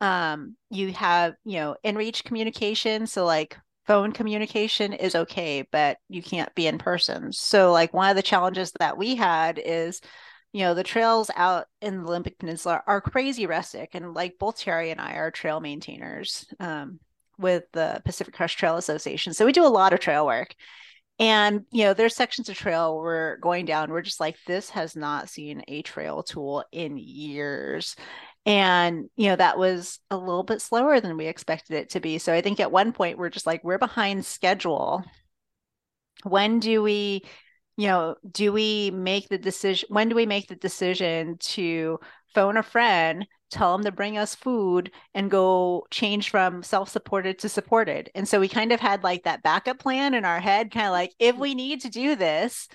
[0.00, 6.22] um you have you know inReach communication so like phone communication is okay but you
[6.22, 7.32] can't be in person.
[7.32, 10.00] So like one of the challenges that we had is
[10.52, 14.58] you know the trails out in the olympic peninsula are crazy rustic and like both
[14.58, 16.98] terry and i are trail maintainers um,
[17.40, 19.32] with the pacific crest trail association.
[19.32, 20.54] So we do a lot of trail work.
[21.18, 24.96] And you know there's sections of trail we're going down we're just like this has
[24.96, 27.94] not seen a trail tool in years
[28.46, 32.18] and you know that was a little bit slower than we expected it to be.
[32.18, 35.04] So i think at one point we're just like we're behind schedule.
[36.24, 37.22] When do we
[37.76, 41.98] you know do we make the decision when do we make the decision to
[42.34, 47.48] phone a friend tell them to bring us food and go change from self-supported to
[47.48, 48.10] supported?
[48.14, 50.92] And so we kind of had like that backup plan in our head kind of
[50.92, 52.68] like if we need to do this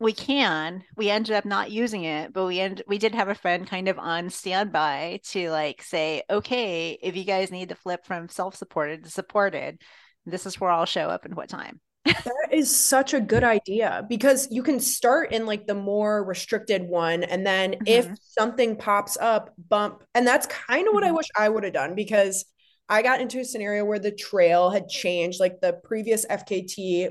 [0.00, 3.34] we can we ended up not using it but we end we did have a
[3.34, 8.04] friend kind of on standby to like say okay if you guys need to flip
[8.06, 9.80] from self-supported to supported
[10.26, 14.04] this is where i'll show up and what time That is such a good idea
[14.08, 17.24] because you can start in like the more restricted one.
[17.24, 17.86] And then mm-hmm.
[17.86, 20.02] if something pops up, bump.
[20.14, 21.12] And that's kind of what mm-hmm.
[21.12, 22.46] I wish I would have done because
[22.88, 25.40] I got into a scenario where the trail had changed.
[25.40, 27.10] Like the previous FKT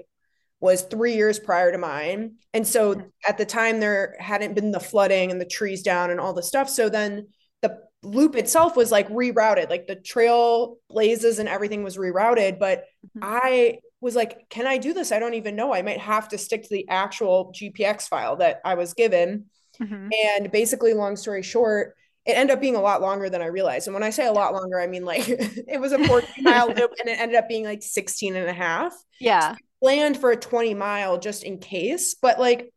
[0.59, 2.35] was three years prior to mine.
[2.53, 6.19] And so at the time, there hadn't been the flooding and the trees down and
[6.19, 6.69] all the stuff.
[6.69, 7.27] So then
[7.61, 12.59] the loop itself was like rerouted, like the trail blazes and everything was rerouted.
[12.59, 13.19] But mm-hmm.
[13.23, 15.11] I was like, can I do this?
[15.11, 15.73] I don't even know.
[15.73, 19.45] I might have to stick to the actual GPX file that I was given.
[19.81, 20.09] Mm-hmm.
[20.25, 21.95] And basically, long story short,
[22.25, 23.87] it ended up being a lot longer than I realized.
[23.87, 26.67] And when I say a lot longer, I mean like it was a 14 mile
[26.75, 28.93] loop and it ended up being like 16 and a half.
[29.19, 29.53] Yeah.
[29.53, 32.15] So planned for a 20 mile just in case.
[32.21, 32.71] But like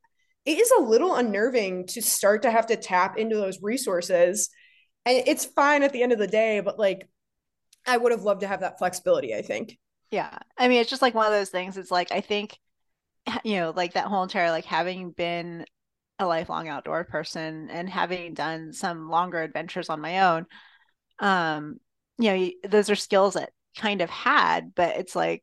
[0.44, 4.50] it is a little unnerving to start to have to tap into those resources.
[5.04, 7.08] And it's fine at the end of the day, but like
[7.86, 9.78] I would have loved to have that flexibility, I think.
[10.10, 10.36] Yeah.
[10.58, 11.76] I mean, it's just like one of those things.
[11.76, 12.58] It's like, I think,
[13.44, 15.64] you know, like that whole entire, like having been
[16.18, 20.46] a lifelong outdoor person and having done some longer adventures on my own,
[21.18, 21.76] um,
[22.18, 25.42] you know, those are skills that kind of had, but it's like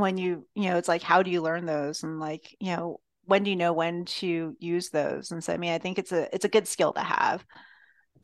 [0.00, 2.02] when you, you know, it's like, how do you learn those?
[2.02, 5.30] And like, you know, when do you know when to use those?
[5.30, 7.44] And so, I mean, I think it's a, it's a good skill to have.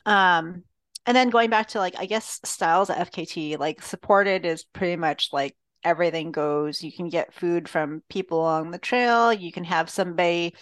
[0.05, 0.63] Um,
[1.05, 4.95] and then going back to like, I guess styles at FKT, like supported is pretty
[4.95, 6.83] much like everything goes.
[6.83, 9.31] You can get food from people along the trail.
[9.31, 10.55] You can have somebody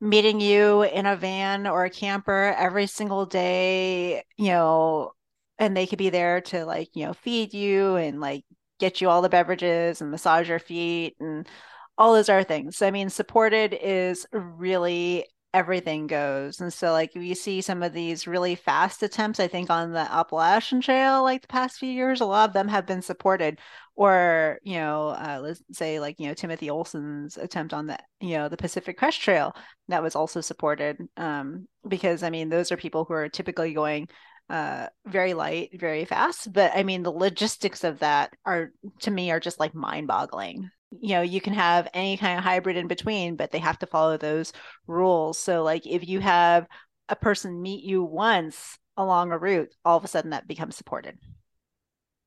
[0.00, 5.12] meeting you in a van or a camper every single day, you know,
[5.58, 8.44] and they could be there to like, you know, feed you and like
[8.82, 11.48] get you all the beverages and massage your feet and
[11.96, 12.82] all those other things.
[12.82, 16.60] I mean, supported is really everything goes.
[16.60, 20.00] And so, like, we see some of these really fast attempts, I think, on the
[20.00, 23.60] Appalachian Trail, like the past few years, a lot of them have been supported.
[23.94, 28.36] Or, you know, uh, let's say, like, you know, Timothy Olson's attempt on the, you
[28.36, 29.54] know, the Pacific Crest Trail
[29.88, 30.96] that was also supported.
[31.16, 34.08] Um, because, I mean, those are people who are typically going
[34.52, 39.30] uh very light very fast but i mean the logistics of that are to me
[39.30, 42.86] are just like mind boggling you know you can have any kind of hybrid in
[42.86, 44.52] between but they have to follow those
[44.86, 45.38] rules.
[45.38, 46.66] So like if you have
[47.08, 51.18] a person meet you once along a route all of a sudden that becomes supported.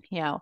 [0.09, 0.41] You know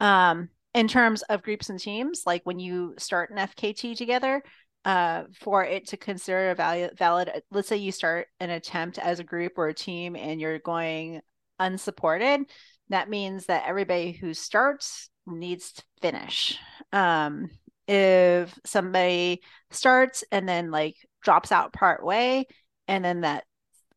[0.00, 4.42] um in terms of groups and teams like when you start an fkt together
[4.84, 9.20] uh, for it to consider a valid, valid let's say you start an attempt as
[9.20, 11.20] a group or a team and you're going
[11.58, 12.44] unsupported
[12.92, 16.58] that means that everybody who starts needs to finish.
[16.92, 17.48] Um,
[17.88, 22.46] if somebody starts and then like drops out part way
[22.86, 23.44] and then that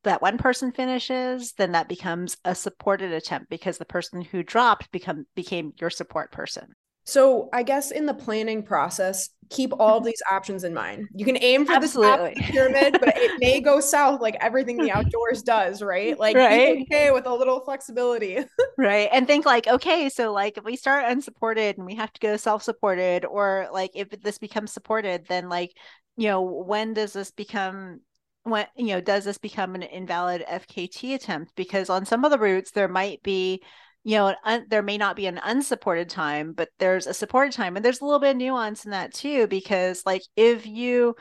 [0.04, 4.92] that one person finishes then that becomes a supported attempt because the person who dropped
[4.92, 6.74] become became your support person
[7.06, 11.08] so I guess in the planning process, keep all of these options in mind.
[11.14, 12.34] You can aim for Absolutely.
[12.34, 16.18] the pyramid, but it may go south like everything the outdoors does, right?
[16.18, 16.82] Like right.
[16.82, 18.40] okay with a little flexibility.
[18.78, 19.08] right.
[19.14, 22.38] And think like, okay, so like if we start unsupported and we have to go
[22.38, 25.74] self-supported, or like if this becomes supported, then like,
[26.18, 28.02] you know, when does this become
[28.44, 31.56] when you know, does this become an invalid FKT attempt?
[31.56, 33.62] Because on some of the routes there might be
[34.06, 37.76] you know, un- there may not be an unsupported time, but there's a supported time.
[37.76, 41.16] And there's a little bit of nuance in that too, because like if you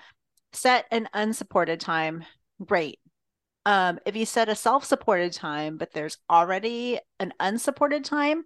[0.53, 2.25] set an unsupported time,
[2.63, 3.01] great.
[3.65, 8.45] Um, if you set a self-supported time, but there's already an unsupported time,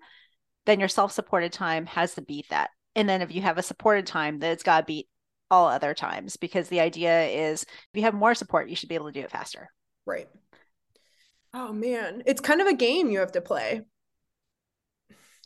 [0.66, 2.70] then your self-supported time has to beat that.
[2.94, 5.08] And then if you have a supported time, then it's got to beat
[5.50, 8.94] all other times because the idea is if you have more support, you should be
[8.94, 9.68] able to do it faster.
[10.06, 10.28] Right.
[11.52, 13.82] Oh man, it's kind of a game you have to play.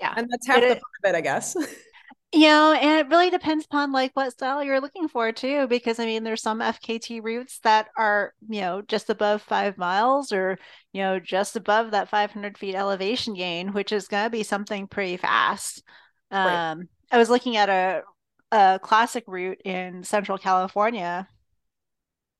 [0.02, 0.14] Yeah.
[0.16, 1.56] And that's half it, the fun of it, I guess.
[2.32, 6.00] you know, and it really depends upon like what style you're looking for too, because
[6.00, 10.58] I mean, there's some FKT routes that are, you know, just above five miles or,
[10.92, 14.88] you know, just above that 500 feet elevation gain, which is going to be something
[14.88, 15.84] pretty fast.
[16.32, 16.72] Right.
[16.72, 18.02] Um, I was looking at a,
[18.50, 21.28] a classic route in Central California.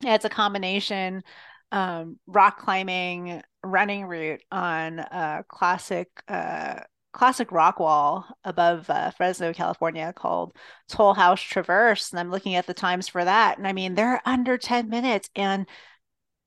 [0.05, 1.23] It's a combination
[1.71, 6.81] um, rock climbing running route on a classic uh,
[7.13, 10.57] classic rock wall above uh, Fresno, California called
[10.89, 12.11] Toll House Traverse.
[12.11, 13.59] And I'm looking at the times for that.
[13.59, 15.67] And I mean, they're under 10 minutes and,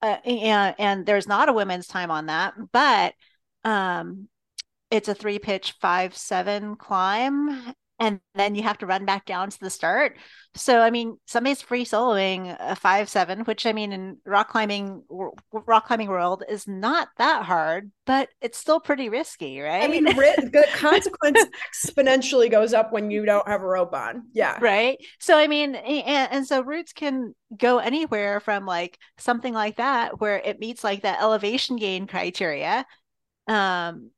[0.01, 3.13] uh, and, and there's not a women's time on that, but,
[3.63, 4.27] um,
[4.91, 9.49] it's a three pitch five, seven climb and then you have to run back down
[9.49, 10.17] to the start.
[10.55, 15.03] So I mean, somebody's free soloing a five seven, which I mean in rock climbing
[15.51, 19.83] rock climbing world is not that hard, but it's still pretty risky, right?
[19.83, 24.23] I mean, the consequence exponentially goes up when you don't have a rope on.
[24.33, 24.97] Yeah, right.
[25.19, 30.19] So I mean, and, and so routes can go anywhere from like something like that
[30.19, 32.85] where it meets like that elevation gain criteria
[33.47, 34.09] um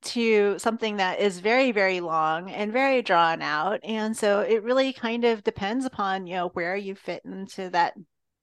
[0.00, 4.92] to something that is very very long and very drawn out and so it really
[4.92, 7.94] kind of depends upon you know where you fit into that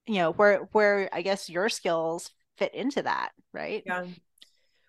[0.06, 3.84] you know where where i guess your skills fit into that right?
[3.86, 4.06] Yeah.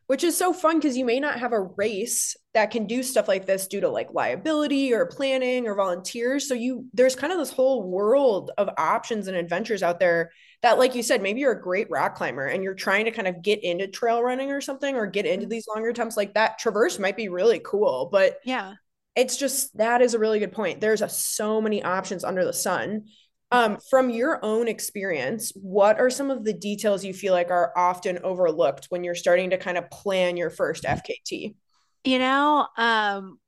[0.09, 3.27] Which is so fun because you may not have a race that can do stuff
[3.27, 7.41] like this due to like liability or planning or volunteers so you there's kind of
[7.41, 10.31] this whole world of options and adventures out there
[10.63, 13.29] that like you said maybe you're a great rock climber and you're trying to kind
[13.29, 15.51] of get into trail running or something or get into mm-hmm.
[15.51, 18.75] these longer attempts like that traverse might be really cool but yeah
[19.15, 22.53] it's just that is a really good point there's a, so many options under the
[22.53, 23.05] sun
[23.53, 27.73] um, from your own experience, what are some of the details you feel like are
[27.77, 31.55] often overlooked when you're starting to kind of plan your first FKT?
[32.05, 33.39] You know, um,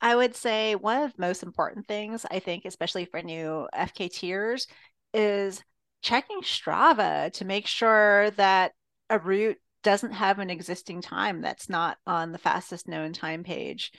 [0.00, 4.66] I would say one of the most important things, I think, especially for new FKTers,
[5.12, 5.62] is
[6.02, 8.72] checking Strava to make sure that
[9.08, 13.92] a route doesn't have an existing time that's not on the fastest known time page.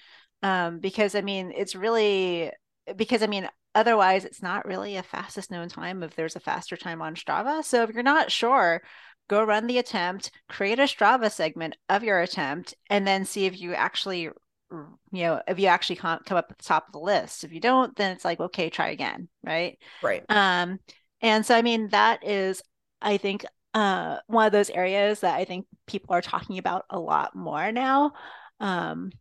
[0.44, 2.52] Um, because I mean, it's really
[2.96, 6.78] because I mean, otherwise it's not really a fastest known time if there's a faster
[6.78, 7.64] time on Strava.
[7.64, 8.82] So if you're not sure,
[9.28, 13.60] go run the attempt, create a Strava segment of your attempt, and then see if
[13.60, 14.30] you actually,
[14.72, 17.44] you know, if you actually come up at the top of the list.
[17.44, 19.30] If you don't, then it's like, okay, try again.
[19.44, 19.78] Right.
[20.02, 20.24] Right.
[20.28, 20.80] Um,
[21.22, 22.62] and so, I mean, that is,
[23.02, 27.00] I think, uh, one of those areas that I think people are talking about a
[27.00, 28.14] lot more now.
[28.60, 29.12] Um,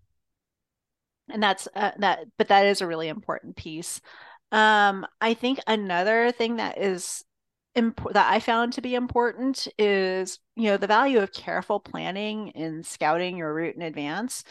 [1.29, 4.01] and that's uh, that, but that is a really important piece.
[4.53, 7.25] Um, I think another thing that is
[7.75, 12.83] that I found to be important is, you know, the value of careful planning in
[12.83, 14.43] scouting your route in advance.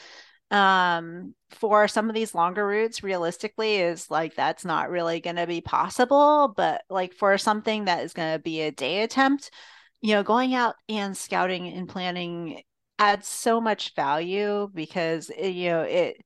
[0.52, 5.48] Um, for some of these longer routes, realistically, is like that's not really going to
[5.48, 6.54] be possible.
[6.56, 9.52] But like for something that is going to be a day attempt,
[10.02, 12.62] you know, going out and scouting and planning
[13.00, 16.18] adds so much value because it, you know it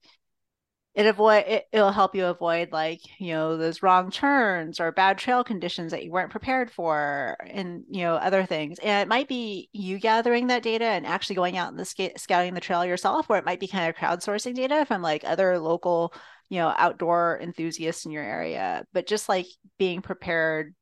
[0.95, 5.17] it avoid it, it'll help you avoid like you know those wrong turns or bad
[5.17, 8.77] trail conditions that you weren't prepared for and you know other things.
[8.79, 12.17] And it might be you gathering that data and actually going out and the sc-
[12.17, 15.57] scouting the trail yourself or it might be kind of crowdsourcing data from like other
[15.57, 16.13] local
[16.49, 18.85] you know outdoor enthusiasts in your area.
[18.93, 19.47] But just like
[19.79, 20.75] being prepared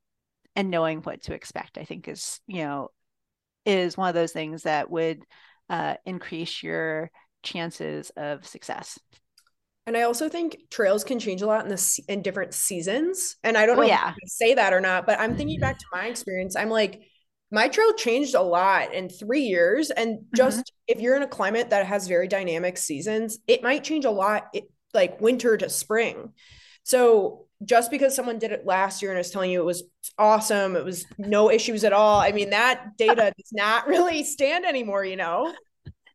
[0.55, 2.89] and knowing what to expect i think is you know
[3.65, 5.23] is one of those things that would
[5.69, 7.11] uh, increase your
[7.43, 8.99] chances of success
[9.91, 13.35] and I also think trails can change a lot in the in different seasons.
[13.43, 14.13] And I don't oh, know yeah.
[14.25, 16.55] say that or not, but I'm thinking back to my experience.
[16.55, 17.01] I'm like,
[17.51, 19.91] my trail changed a lot in three years.
[19.91, 20.33] And mm-hmm.
[20.33, 20.93] just mm-hmm.
[20.93, 24.47] if you're in a climate that has very dynamic seasons, it might change a lot,
[24.53, 26.31] it, like winter to spring.
[26.83, 29.83] So just because someone did it last year and is telling you it was
[30.17, 32.21] awesome, it was no issues at all.
[32.21, 35.53] I mean, that data does not really stand anymore, you know?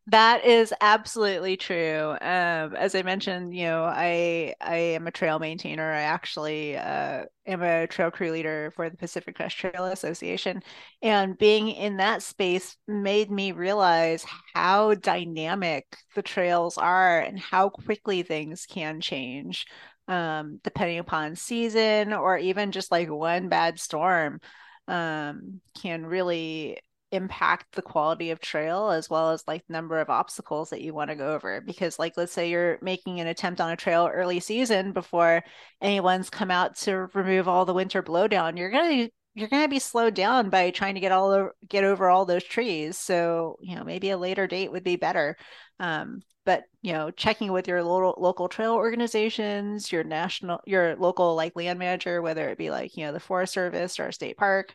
[0.09, 2.11] That is absolutely true.
[2.21, 5.83] Um, as I mentioned, you know, I I am a trail maintainer.
[5.91, 10.61] I actually uh, am a trail crew leader for the Pacific Crest Trail Association,
[11.01, 15.85] and being in that space made me realize how dynamic
[16.15, 19.65] the trails are and how quickly things can change,
[20.07, 24.39] um, depending upon season or even just like one bad storm
[24.87, 26.79] um, can really
[27.11, 31.09] impact the quality of trail as well as like number of obstacles that you want
[31.09, 34.41] to go over because like let's say you're making an attempt on a trail early
[34.41, 35.41] season before
[35.81, 39.69] anyone's come out to remove all the winter blowdown you're going to you're going to
[39.69, 42.97] be slowed down by trying to get all the, get over all those trees.
[42.97, 45.37] So you know maybe a later date would be better.
[45.79, 51.35] Um, but you know checking with your local local trail organizations your national your local
[51.35, 54.37] like land manager whether it be like you know the forest service or a state
[54.37, 54.73] park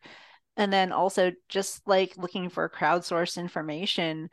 [0.57, 4.29] and then also just like looking for crowdsourced information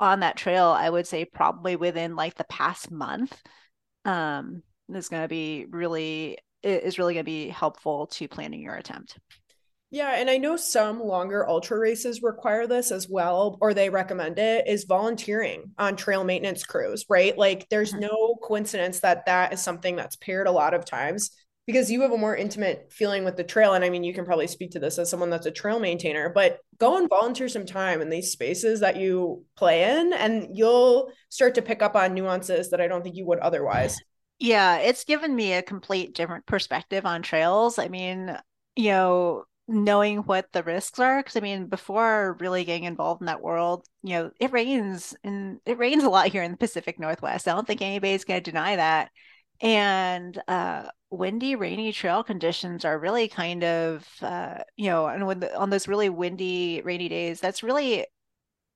[0.00, 3.36] on that trail i would say probably within like the past month
[4.04, 4.62] um
[4.94, 9.18] is going to be really is really going to be helpful to planning your attempt
[9.90, 14.38] yeah, and I know some longer ultra races require this as well, or they recommend
[14.38, 17.36] it, is volunteering on trail maintenance crews, right?
[17.38, 18.02] Like, there's mm-hmm.
[18.02, 21.30] no coincidence that that is something that's paired a lot of times
[21.68, 23.74] because you have a more intimate feeling with the trail.
[23.74, 26.30] And I mean, you can probably speak to this as someone that's a trail maintainer,
[26.30, 31.12] but go and volunteer some time in these spaces that you play in, and you'll
[31.28, 33.98] start to pick up on nuances that I don't think you would otherwise.
[34.38, 37.78] Yeah, it's given me a complete different perspective on trails.
[37.78, 38.34] I mean,
[38.74, 43.26] you know, knowing what the risks are, because I mean, before really getting involved in
[43.26, 46.98] that world, you know, it rains and it rains a lot here in the Pacific
[46.98, 47.46] Northwest.
[47.46, 49.10] I don't think anybody's going to deny that.
[49.60, 55.40] And uh, windy, rainy trail conditions are really kind of, uh, you know, and when
[55.40, 58.06] the, on those really windy, rainy days, that's really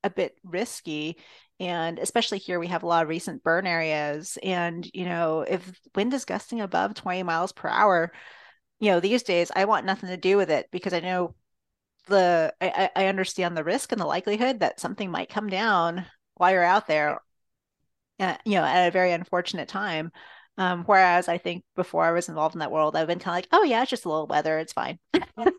[0.03, 1.17] a bit risky.
[1.59, 4.37] And especially here, we have a lot of recent burn areas.
[4.43, 8.11] And, you know, if wind is gusting above 20 miles per hour,
[8.79, 11.35] you know, these days I want nothing to do with it because I know
[12.07, 16.05] the, I, I understand the risk and the likelihood that something might come down
[16.35, 17.19] while you're out there,
[18.19, 20.11] uh, you know, at a very unfortunate time.
[20.57, 23.37] Um, whereas I think before I was involved in that world, I've been kind of
[23.37, 24.99] like, oh yeah, it's just a little weather, it's fine.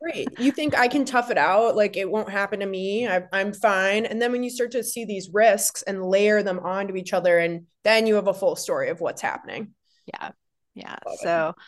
[0.01, 0.29] Great.
[0.39, 1.75] You think I can tough it out?
[1.75, 3.09] Like it won't happen to me.
[3.09, 4.07] I, I'm fine.
[4.07, 7.39] And then when you start to see these risks and layer them onto each other,
[7.39, 9.75] and then you have a full story of what's happening.
[10.07, 10.31] Yeah.
[10.75, 10.97] Yeah.
[11.05, 11.63] Love so, it.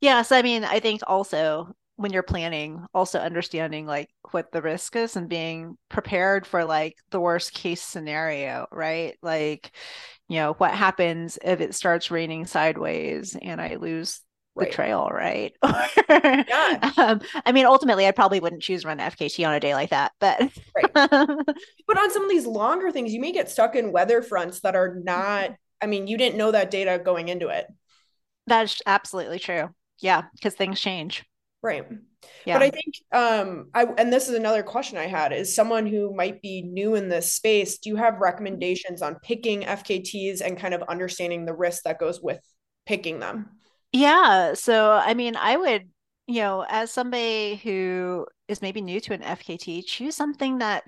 [0.00, 0.22] yeah.
[0.22, 4.96] So, I mean, I think also when you're planning, also understanding like what the risk
[4.96, 9.18] is and being prepared for like the worst case scenario, right?
[9.20, 9.70] Like,
[10.30, 14.20] you know, what happens if it starts raining sideways and I lose
[14.54, 14.72] the right.
[14.72, 15.56] trail, right?
[16.08, 16.92] yeah.
[16.96, 20.12] Um, I mean, ultimately, I probably wouldn't choose run FKT on a day like that,
[20.20, 20.40] but
[20.76, 20.92] right.
[20.94, 24.76] but on some of these longer things, you may get stuck in weather fronts that
[24.76, 25.50] are not.
[25.82, 27.66] I mean, you didn't know that data going into it.
[28.46, 29.70] That's absolutely true.
[29.98, 31.24] Yeah, because things change.
[31.62, 31.84] Right.
[32.46, 32.58] Yeah.
[32.58, 36.14] But I think um I and this is another question I had is someone who
[36.14, 40.72] might be new in this space, do you have recommendations on picking FKTs and kind
[40.74, 42.40] of understanding the risk that goes with
[42.86, 43.50] picking them?
[43.92, 44.54] Yeah.
[44.54, 45.90] So I mean, I would,
[46.26, 50.84] you know, as somebody who is maybe new to an FKT, choose something that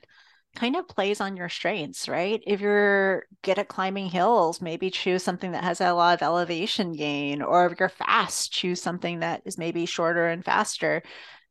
[0.54, 2.42] kind of plays on your strengths, right?
[2.46, 6.92] If you're good at climbing hills, maybe choose something that has a lot of elevation
[6.92, 11.02] gain, or if you're fast, choose something that is maybe shorter and faster.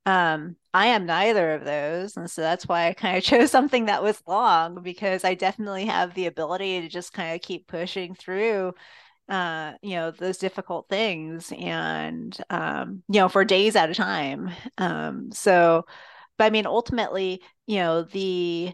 [0.05, 2.17] Um, I am neither of those.
[2.17, 5.85] And so that's why I kind of chose something that was long because I definitely
[5.85, 8.73] have the ability to just kind of keep pushing through
[9.29, 14.49] uh, you know, those difficult things and um, you know, for days at a time.
[14.77, 15.85] Um, so
[16.37, 18.73] but I mean ultimately, you know, the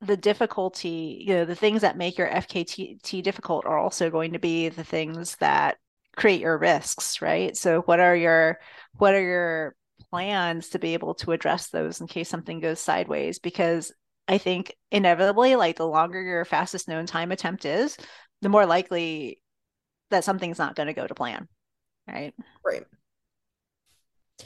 [0.00, 4.38] the difficulty, you know, the things that make your FKT difficult are also going to
[4.38, 5.76] be the things that
[6.16, 7.56] create your risks, right?
[7.56, 8.58] So what are your
[8.96, 9.76] what are your
[10.10, 13.38] plans to be able to address those in case something goes sideways?
[13.38, 13.92] Because
[14.26, 17.96] I think inevitably, like the longer your fastest known time attempt is,
[18.42, 19.42] the more likely
[20.10, 21.46] that something's not going to go to plan,
[22.08, 22.32] right?
[22.64, 22.84] Right.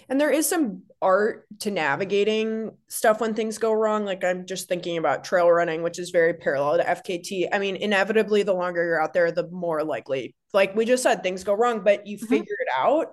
[0.08, 4.04] And there is some art to navigating stuff when things go wrong.
[4.04, 7.48] Like I'm just thinking about trail running, which is very parallel to FKT.
[7.52, 11.22] I mean, inevitably, the longer you're out there, the more likely, like we just said,
[11.22, 12.26] things go wrong, but you mm-hmm.
[12.26, 13.08] figure it out.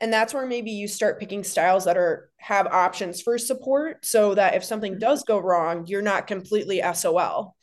[0.00, 4.34] And that's where maybe you start picking styles that are have options for support so
[4.34, 5.00] that if something mm-hmm.
[5.00, 7.56] does go wrong, you're not completely SOL.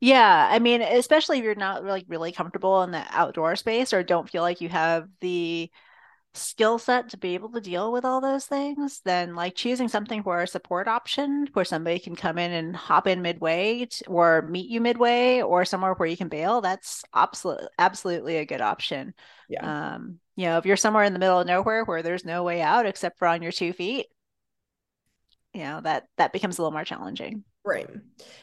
[0.00, 4.02] Yeah, I mean, especially if you're not like really comfortable in the outdoor space or
[4.02, 5.70] don't feel like you have the
[6.34, 10.22] skill set to be able to deal with all those things, then like choosing something
[10.22, 14.42] for a support option where somebody can come in and hop in midway to, or
[14.42, 19.14] meet you midway or somewhere where you can bail, that's absolutely absolutely a good option.
[19.48, 19.94] Yeah.
[19.94, 22.60] Um, you know, if you're somewhere in the middle of nowhere where there's no way
[22.60, 24.06] out except for on your two feet,
[25.52, 27.44] you know, that that becomes a little more challenging.
[27.66, 27.88] Right.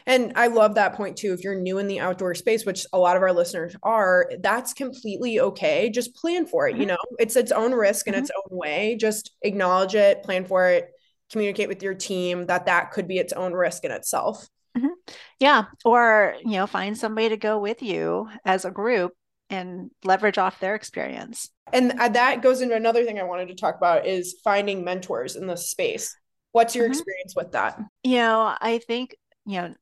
[0.07, 1.31] And I love that point too.
[1.31, 4.73] If you're new in the outdoor space, which a lot of our listeners are, that's
[4.73, 5.91] completely okay.
[5.91, 6.71] Just plan for it.
[6.71, 6.81] Mm-hmm.
[6.81, 8.23] You know, it's its own risk in mm-hmm.
[8.23, 8.97] its own way.
[8.99, 10.89] Just acknowledge it, plan for it,
[11.31, 14.47] communicate with your team that that could be its own risk in itself.
[14.75, 15.13] Mm-hmm.
[15.39, 15.65] Yeah.
[15.85, 19.13] Or, you know, find somebody to go with you as a group
[19.51, 21.49] and leverage off their experience.
[21.71, 25.35] And uh, that goes into another thing I wanted to talk about is finding mentors
[25.35, 26.15] in this space.
[26.51, 26.93] What's your mm-hmm.
[26.93, 27.79] experience with that?
[28.03, 29.73] You know, I think, you know,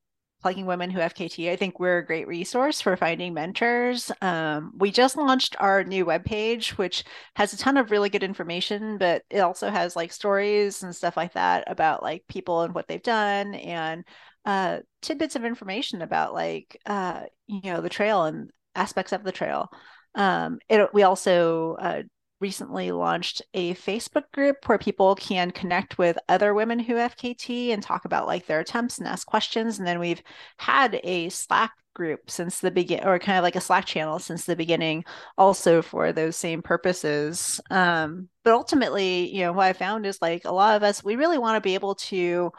[0.42, 4.12] plugging women who FKT, I think we're a great resource for finding mentors.
[4.22, 7.04] Um, we just launched our new webpage, which
[7.36, 11.18] has a ton of really good information, but it also has like stories and stuff
[11.18, 14.06] like that about like people and what they've done and
[14.46, 19.34] uh, tidbits of information about like, uh, you know, the trail and aspects of the
[19.34, 19.70] trail.
[20.16, 22.04] Um, it, we also uh,
[22.40, 27.84] recently launched a Facebook group where people can connect with other women who FKT and
[27.84, 29.78] talk about like their attempts and ask questions.
[29.78, 30.22] And then we've
[30.58, 34.46] had a Slack group since the begin or kind of like a Slack channel since
[34.46, 35.04] the beginning,
[35.38, 37.60] also for those same purposes.
[37.70, 41.18] Um, but ultimately, you know, what I found is like a lot of us, we
[41.18, 42.52] really want to be able to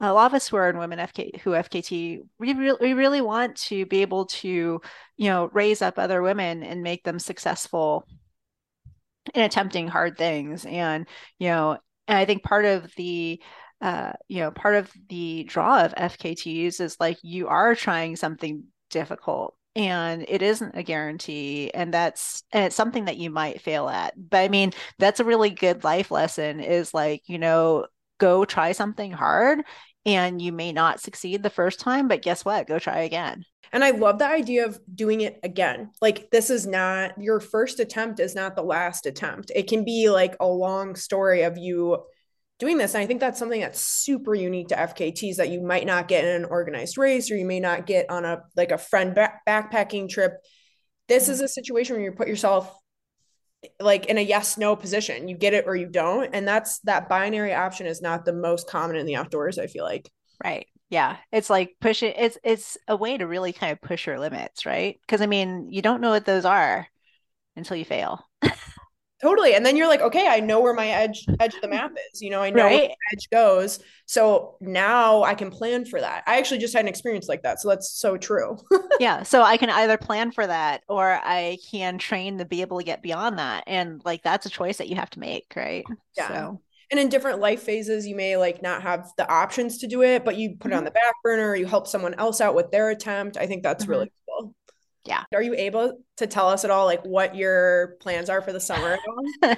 [0.00, 3.22] a lot of us who are in women FK who FKT, we really we really
[3.22, 4.80] want to be able to,
[5.16, 8.06] you know, raise up other women and make them successful
[9.34, 10.64] in attempting hard things.
[10.64, 11.06] And,
[11.38, 13.40] you know, and I think part of the
[13.80, 18.64] uh, you know, part of the draw of FKTs is like you are trying something
[18.88, 23.88] difficult and it isn't a guarantee and that's and it's something that you might fail
[23.88, 27.86] at but i mean that's a really good life lesson is like you know
[28.18, 29.60] go try something hard
[30.06, 33.84] and you may not succeed the first time but guess what go try again and
[33.84, 38.20] i love the idea of doing it again like this is not your first attempt
[38.20, 42.02] is not the last attempt it can be like a long story of you
[42.58, 42.94] doing this.
[42.94, 46.24] And I think that's something that's super unique to FKTs that you might not get
[46.24, 49.42] in an organized race or you may not get on a like a friend back-
[49.46, 50.32] backpacking trip.
[51.08, 51.32] This mm-hmm.
[51.32, 52.74] is a situation where you put yourself
[53.80, 55.28] like in a yes no position.
[55.28, 56.34] You get it or you don't.
[56.34, 59.84] And that's that binary option is not the most common in the outdoors, I feel
[59.84, 60.10] like.
[60.42, 60.66] Right.
[60.88, 61.16] Yeah.
[61.32, 64.98] It's like pushing it's it's a way to really kind of push your limits, right?
[65.00, 66.86] Because I mean, you don't know what those are
[67.56, 68.24] until you fail.
[69.22, 69.54] Totally.
[69.54, 72.20] And then you're like, okay, I know where my edge edge of the map is.
[72.20, 72.88] You know, I know right?
[72.88, 73.80] where edge goes.
[74.04, 76.22] So now I can plan for that.
[76.26, 77.58] I actually just had an experience like that.
[77.58, 78.58] So that's so true.
[79.00, 79.22] yeah.
[79.22, 82.84] So I can either plan for that or I can train to be able to
[82.84, 83.64] get beyond that.
[83.66, 85.86] And like that's a choice that you have to make, right?
[86.14, 86.28] Yeah.
[86.28, 86.60] So
[86.90, 90.24] and in different life phases, you may like not have the options to do it,
[90.24, 90.72] but you put mm-hmm.
[90.72, 93.36] it on the back burner, you help someone else out with their attempt.
[93.36, 93.92] I think that's mm-hmm.
[93.92, 94.54] really cool
[95.06, 98.52] yeah are you able to tell us at all like what your plans are for
[98.52, 98.98] the summer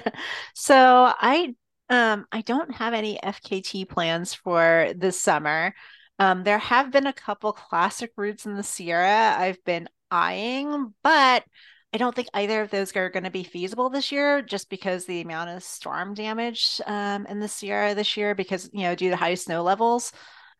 [0.53, 0.75] so
[1.19, 1.53] i
[1.89, 5.73] um i don't have any fkt plans for this summer
[6.19, 11.43] um there have been a couple classic routes in the sierra i've been eyeing but
[11.91, 15.05] I don't think either of those are going to be feasible this year, just because
[15.05, 19.09] the amount of storm damage um, in the Sierra this year, because you know due
[19.09, 20.11] to high snow levels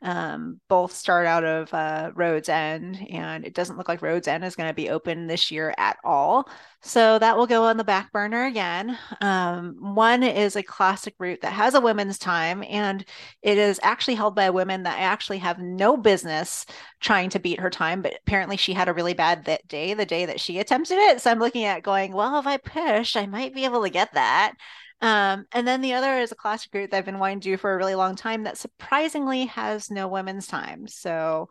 [0.01, 4.45] um, both start out of uh, Roads End, and it doesn't look like Roads End
[4.45, 6.49] is going to be open this year at all.
[6.81, 8.97] So that will go on the back burner again.
[9.19, 13.03] Um, one is a classic route that has a women's time, and
[13.41, 16.65] it is actually held by a woman that I actually have no business
[17.01, 20.05] trying to beat her time, but apparently she had a really bad that day, the
[20.05, 21.19] day that she attempted it.
[21.19, 24.13] So I'm looking at going, well, if I push, I might be able to get
[24.13, 24.53] that.
[25.01, 27.57] Um, and then the other is a classic group that I've been wanting to do
[27.57, 30.87] for a really long time that surprisingly has no women's time.
[30.87, 31.47] So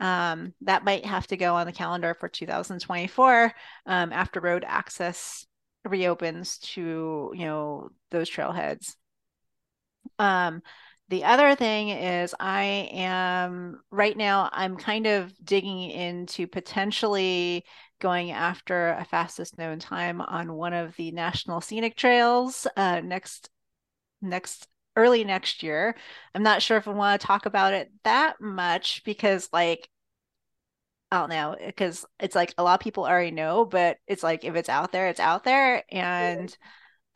[0.00, 3.52] um, that might have to go on the calendar for 2024
[3.86, 5.46] um, after road access
[5.84, 8.94] reopens to you know those trailheads.
[10.18, 10.62] Um,
[11.08, 17.64] the other thing is I am right now I'm kind of digging into potentially
[18.00, 23.50] going after a fastest known time on one of the national scenic trails uh, next
[24.22, 25.94] next early next year.
[26.34, 29.88] I'm not sure if I want to talk about it that much because like
[31.10, 34.44] I don't know because it's like a lot of people already know, but it's like
[34.44, 36.54] if it's out there, it's out there, and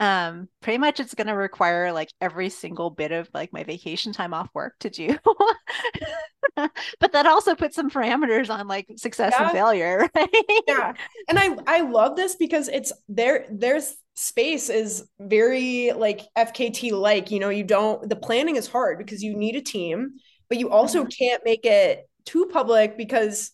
[0.02, 4.12] um pretty much it's going to require like every single bit of like my vacation
[4.12, 5.16] time off work to do
[6.56, 9.44] but that also puts some parameters on like success yeah.
[9.44, 10.28] and failure right
[10.66, 10.92] yeah
[11.28, 17.30] and i i love this because it's there there's space is very like fkt like
[17.30, 20.10] you know you don't the planning is hard because you need a team
[20.48, 21.10] but you also mm-hmm.
[21.16, 23.52] can't make it too public because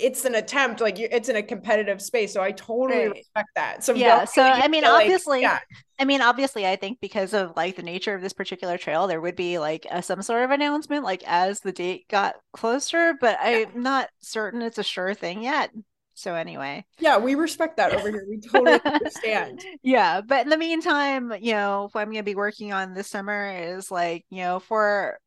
[0.00, 3.10] it's an attempt like it's in a competitive space so i totally right.
[3.10, 5.58] respect that so yeah so i mean obviously like, yeah.
[5.98, 9.20] i mean obviously i think because of like the nature of this particular trail there
[9.20, 13.38] would be like a, some sort of announcement like as the date got closer but
[13.42, 13.64] yeah.
[13.74, 15.70] i'm not certain it's a sure thing yet
[16.14, 20.58] so anyway yeah we respect that over here we totally understand yeah but in the
[20.58, 24.42] meantime you know what i'm going to be working on this summer is like you
[24.42, 25.18] know for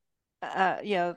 [0.42, 1.16] uh you know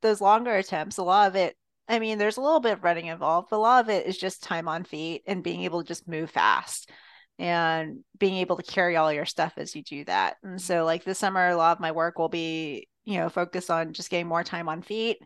[0.00, 1.56] those longer attempts a lot of it
[1.92, 4.16] I mean, there's a little bit of running involved, but a lot of it is
[4.16, 6.90] just time on feet and being able to just move fast
[7.38, 10.36] and being able to carry all your stuff as you do that.
[10.42, 13.70] And so, like this summer, a lot of my work will be, you know, focused
[13.70, 15.18] on just getting more time on feet.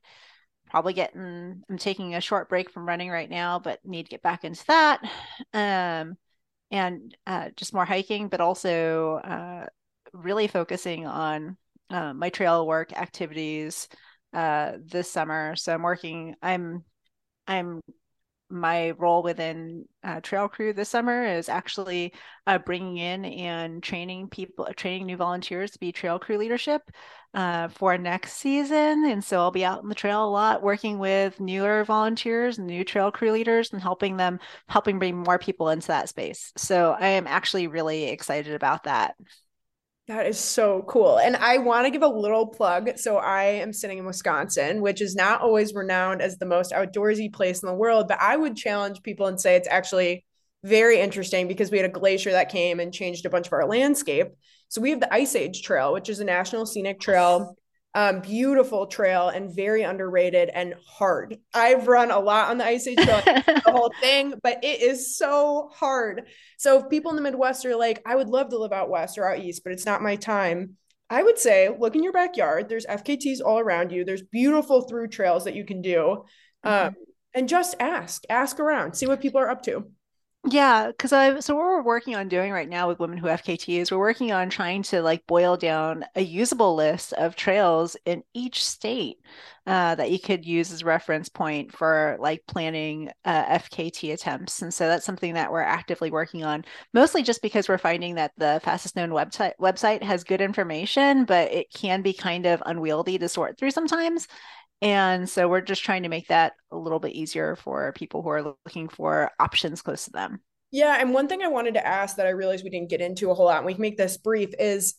[0.68, 4.22] Probably getting, I'm taking a short break from running right now, but need to get
[4.22, 5.00] back into that.
[5.54, 6.16] Um,
[6.72, 9.66] and uh, just more hiking, but also uh,
[10.12, 11.56] really focusing on
[11.90, 13.86] uh, my trail work activities
[14.32, 15.56] uh, this summer.
[15.56, 16.34] So I'm working.
[16.42, 16.84] I'm
[17.46, 17.80] I'm
[18.48, 22.12] my role within uh, Trail Crew this summer is actually
[22.46, 26.82] uh, bringing in and training people, training new volunteers to be Trail Crew leadership
[27.34, 29.04] uh, for next season.
[29.04, 32.84] And so I'll be out in the trail a lot, working with newer volunteers, new
[32.84, 36.52] Trail Crew leaders, and helping them, helping bring more people into that space.
[36.56, 39.16] So I am actually really excited about that.
[40.08, 41.18] That is so cool.
[41.18, 42.96] And I want to give a little plug.
[42.96, 47.32] So I am sitting in Wisconsin, which is not always renowned as the most outdoorsy
[47.32, 50.24] place in the world, but I would challenge people and say it's actually
[50.62, 53.66] very interesting because we had a glacier that came and changed a bunch of our
[53.66, 54.28] landscape.
[54.68, 57.56] So we have the Ice Age Trail, which is a national scenic trail
[57.96, 61.38] um, beautiful trail and very underrated and hard.
[61.54, 65.16] I've run a lot on the Ice Age Trail, the whole thing, but it is
[65.16, 66.28] so hard.
[66.58, 69.16] So if people in the Midwest are like, I would love to live out west
[69.16, 70.76] or out east, but it's not my time.
[71.08, 72.68] I would say look in your backyard.
[72.68, 74.04] There's FKTs all around you.
[74.04, 76.24] There's beautiful through trails that you can do.
[76.66, 76.88] Mm-hmm.
[76.88, 76.96] Um,
[77.32, 79.90] and just ask, ask around, see what people are up to.
[80.48, 83.78] Yeah, because I so what we're working on doing right now with women who FKT
[83.80, 88.22] is we're working on trying to like boil down a usable list of trails in
[88.32, 89.18] each state
[89.66, 94.72] uh, that you could use as reference point for like planning uh, FKT attempts, and
[94.72, 96.64] so that's something that we're actively working on.
[96.94, 101.50] Mostly just because we're finding that the fastest known website website has good information, but
[101.52, 104.28] it can be kind of unwieldy to sort through sometimes.
[104.82, 108.28] And so we're just trying to make that a little bit easier for people who
[108.28, 110.40] are looking for options close to them.
[110.70, 110.98] Yeah.
[111.00, 113.34] And one thing I wanted to ask that I realized we didn't get into a
[113.34, 114.94] whole lot, and we can make this brief, is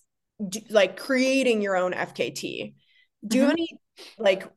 [0.49, 2.73] do, like creating your own FKT.
[3.27, 3.51] Do you mm-hmm.
[3.51, 3.69] any,
[4.17, 4.47] like,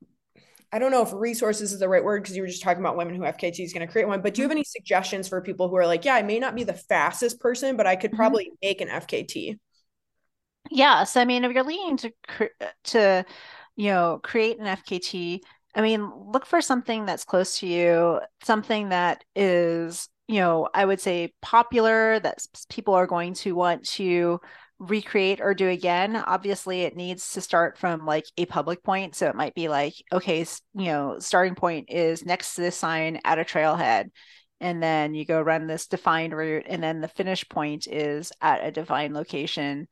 [0.72, 2.96] I don't know if resources is the right word because you were just talking about
[2.96, 5.40] women who FKT is going to create one, but do you have any suggestions for
[5.42, 8.12] people who are like, yeah, I may not be the fastest person, but I could
[8.12, 8.16] mm-hmm.
[8.16, 8.68] probably mm-hmm.
[8.68, 9.58] make an FKT?
[10.70, 11.04] Yeah.
[11.04, 12.12] So, I mean, if you're leaning to,
[12.84, 13.24] to,
[13.76, 15.40] you know, create an FKT.
[15.74, 20.84] I mean, look for something that's close to you, something that is, you know, I
[20.84, 24.40] would say popular that people are going to want to
[24.80, 26.16] recreate or do again.
[26.16, 29.14] Obviously, it needs to start from like a public point.
[29.14, 30.40] So it might be like, okay,
[30.74, 34.06] you know, starting point is next to this sign at a trailhead.
[34.60, 36.66] And then you go run this defined route.
[36.66, 39.86] And then the finish point is at a defined location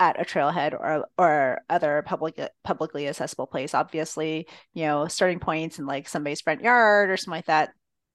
[0.00, 3.74] at a trailhead or or other public publicly accessible place.
[3.74, 7.70] Obviously, you know, starting points in like somebody's front yard or something like that,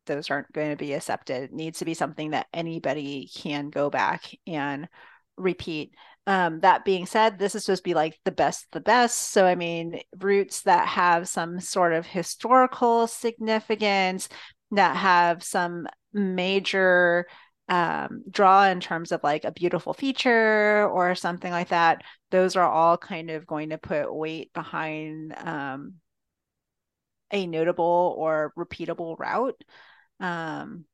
[0.08, 1.44] those aren't going to be accepted.
[1.44, 4.90] It needs to be something that anybody can go back and
[5.38, 5.94] repeat.
[6.28, 9.32] Um, that being said, this is supposed to be like the best, the best.
[9.32, 14.28] So, I mean, routes that have some sort of historical significance,
[14.72, 17.28] that have some major
[17.68, 22.70] um, draw in terms of like a beautiful feature or something like that, those are
[22.70, 25.95] all kind of going to put weight behind um,
[27.32, 29.59] a notable or repeatable route.
[30.20, 30.86] Um,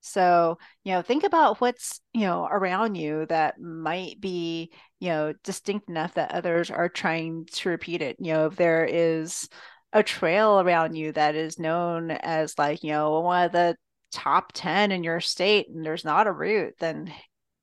[0.00, 5.32] so, you know, think about what's, you know, around you that might be, you know,
[5.42, 8.16] distinct enough that others are trying to repeat it.
[8.18, 9.48] You know, if there is
[9.94, 13.76] a trail around you that is known as like, you know, one of the
[14.14, 17.12] top 10 in your state and there's not a route, then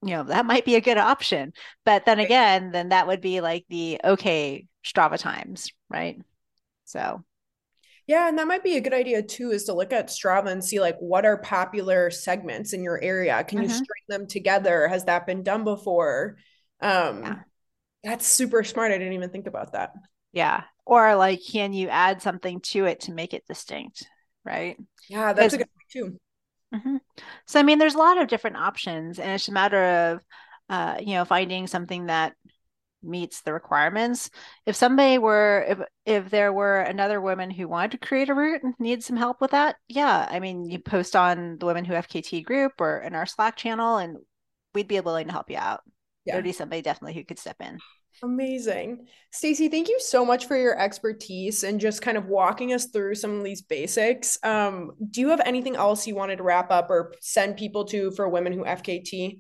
[0.04, 1.54] you know that might be a good option.
[1.86, 6.20] But then again, then that would be like the okay Strava times, right?
[6.86, 7.24] So
[8.08, 10.64] yeah, and that might be a good idea too, is to look at Strava and
[10.64, 13.44] see like what are popular segments in your area.
[13.44, 13.70] Can mm-hmm.
[13.70, 14.88] you string them together?
[14.88, 16.38] Has that been done before?
[16.82, 17.36] Um yeah.
[18.04, 18.92] that's super smart.
[18.92, 19.94] I didn't even think about that.
[20.34, 20.64] Yeah.
[20.86, 24.08] Or like can you add something to it to make it distinct?
[24.44, 24.78] Right.
[25.08, 26.20] Yeah, that's a good point too.
[26.74, 26.98] Mm-hmm.
[27.48, 30.22] So, I mean, there's a lot of different options, and it's a matter of,
[30.70, 32.34] uh, you know, finding something that
[33.04, 34.30] meets the requirements.
[34.66, 38.64] If somebody were, if if there were another woman who wanted to create a route
[38.64, 41.94] and needs some help with that, yeah, I mean, you post on the Women Who
[41.94, 44.18] FKT group or in our Slack channel, and
[44.74, 45.82] we'd be willing to help you out.
[46.26, 46.36] Yeah.
[46.36, 47.80] There'd be somebody definitely who could step in.
[48.24, 49.08] Amazing.
[49.32, 53.16] Stacey, thank you so much for your expertise and just kind of walking us through
[53.16, 54.38] some of these basics.
[54.44, 58.12] Um, do you have anything else you wanted to wrap up or send people to
[58.12, 59.40] for women who FKT?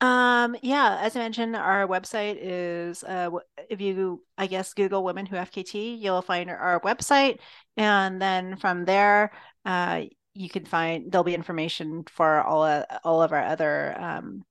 [0.00, 3.30] Um, yeah, as I mentioned, our website is uh,
[3.68, 7.38] if you, I guess, Google Women Who FKT, you'll find our website.
[7.76, 9.30] And then from there,
[9.66, 14.42] uh, you can find there'll be information for all, uh, all of our other um,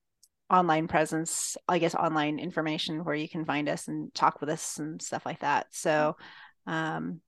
[0.50, 4.80] online presence, I guess online information where you can find us and talk with us
[4.80, 5.68] and stuff like that.
[5.72, 6.16] So
[6.68, 7.22] um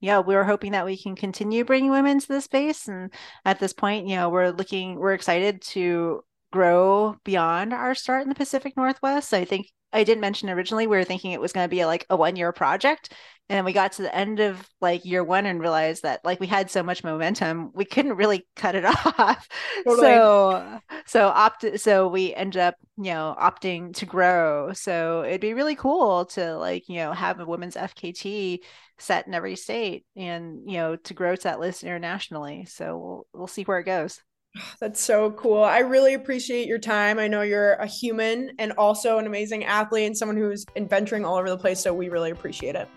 [0.00, 2.86] yeah, we are hoping that we can continue bringing women to the space.
[2.86, 3.12] And
[3.44, 8.28] at this point, you know, we're looking, we're excited to grow beyond our start in
[8.28, 9.34] the Pacific Northwest.
[9.34, 12.06] I think I didn't mention originally we were thinking it was going to be like
[12.10, 13.12] a one year project.
[13.48, 16.38] And then we got to the end of like year one and realized that like
[16.38, 18.84] we had so much momentum, we couldn't really cut it
[19.18, 19.48] off.
[19.84, 20.00] Totally.
[20.00, 24.72] So so opt so we ended up, you know, opting to grow.
[24.74, 28.58] So it'd be really cool to like, you know, have a women's FKT
[28.98, 32.66] set in every state and, you know, to grow to that list internationally.
[32.66, 34.20] So we'll we'll see where it goes.
[34.80, 35.62] That's so cool.
[35.62, 37.18] I really appreciate your time.
[37.18, 41.36] I know you're a human and also an amazing athlete and someone who's adventuring all
[41.36, 41.80] over the place.
[41.80, 42.88] So we really appreciate it.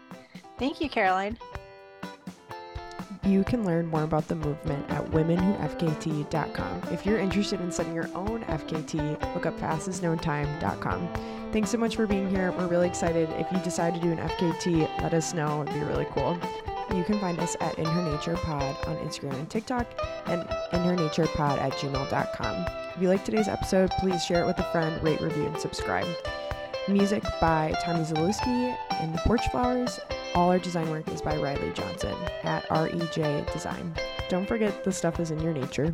[0.61, 1.39] Thank you, Caroline.
[3.23, 6.81] You can learn more about the movement at womenwhofkt.com.
[6.91, 11.49] If you're interested in setting your own FKT, look up fastestknowntime.com.
[11.51, 12.51] Thanks so much for being here.
[12.51, 13.27] We're really excited.
[13.39, 15.63] If you decide to do an FKT, let us know.
[15.63, 16.37] It'd be really cool.
[16.95, 19.87] You can find us at In Her Nature Pod on Instagram and TikTok
[20.27, 22.65] and In Her Nature Pod at gmail.com.
[22.95, 26.05] If you like today's episode, please share it with a friend, rate, review, and subscribe.
[26.87, 29.99] Music by Tommy Zalewski and the Porch Flowers.
[30.33, 33.93] All our design work is by Riley Johnson at REJ Design.
[34.29, 35.93] Don't forget the stuff is in your nature.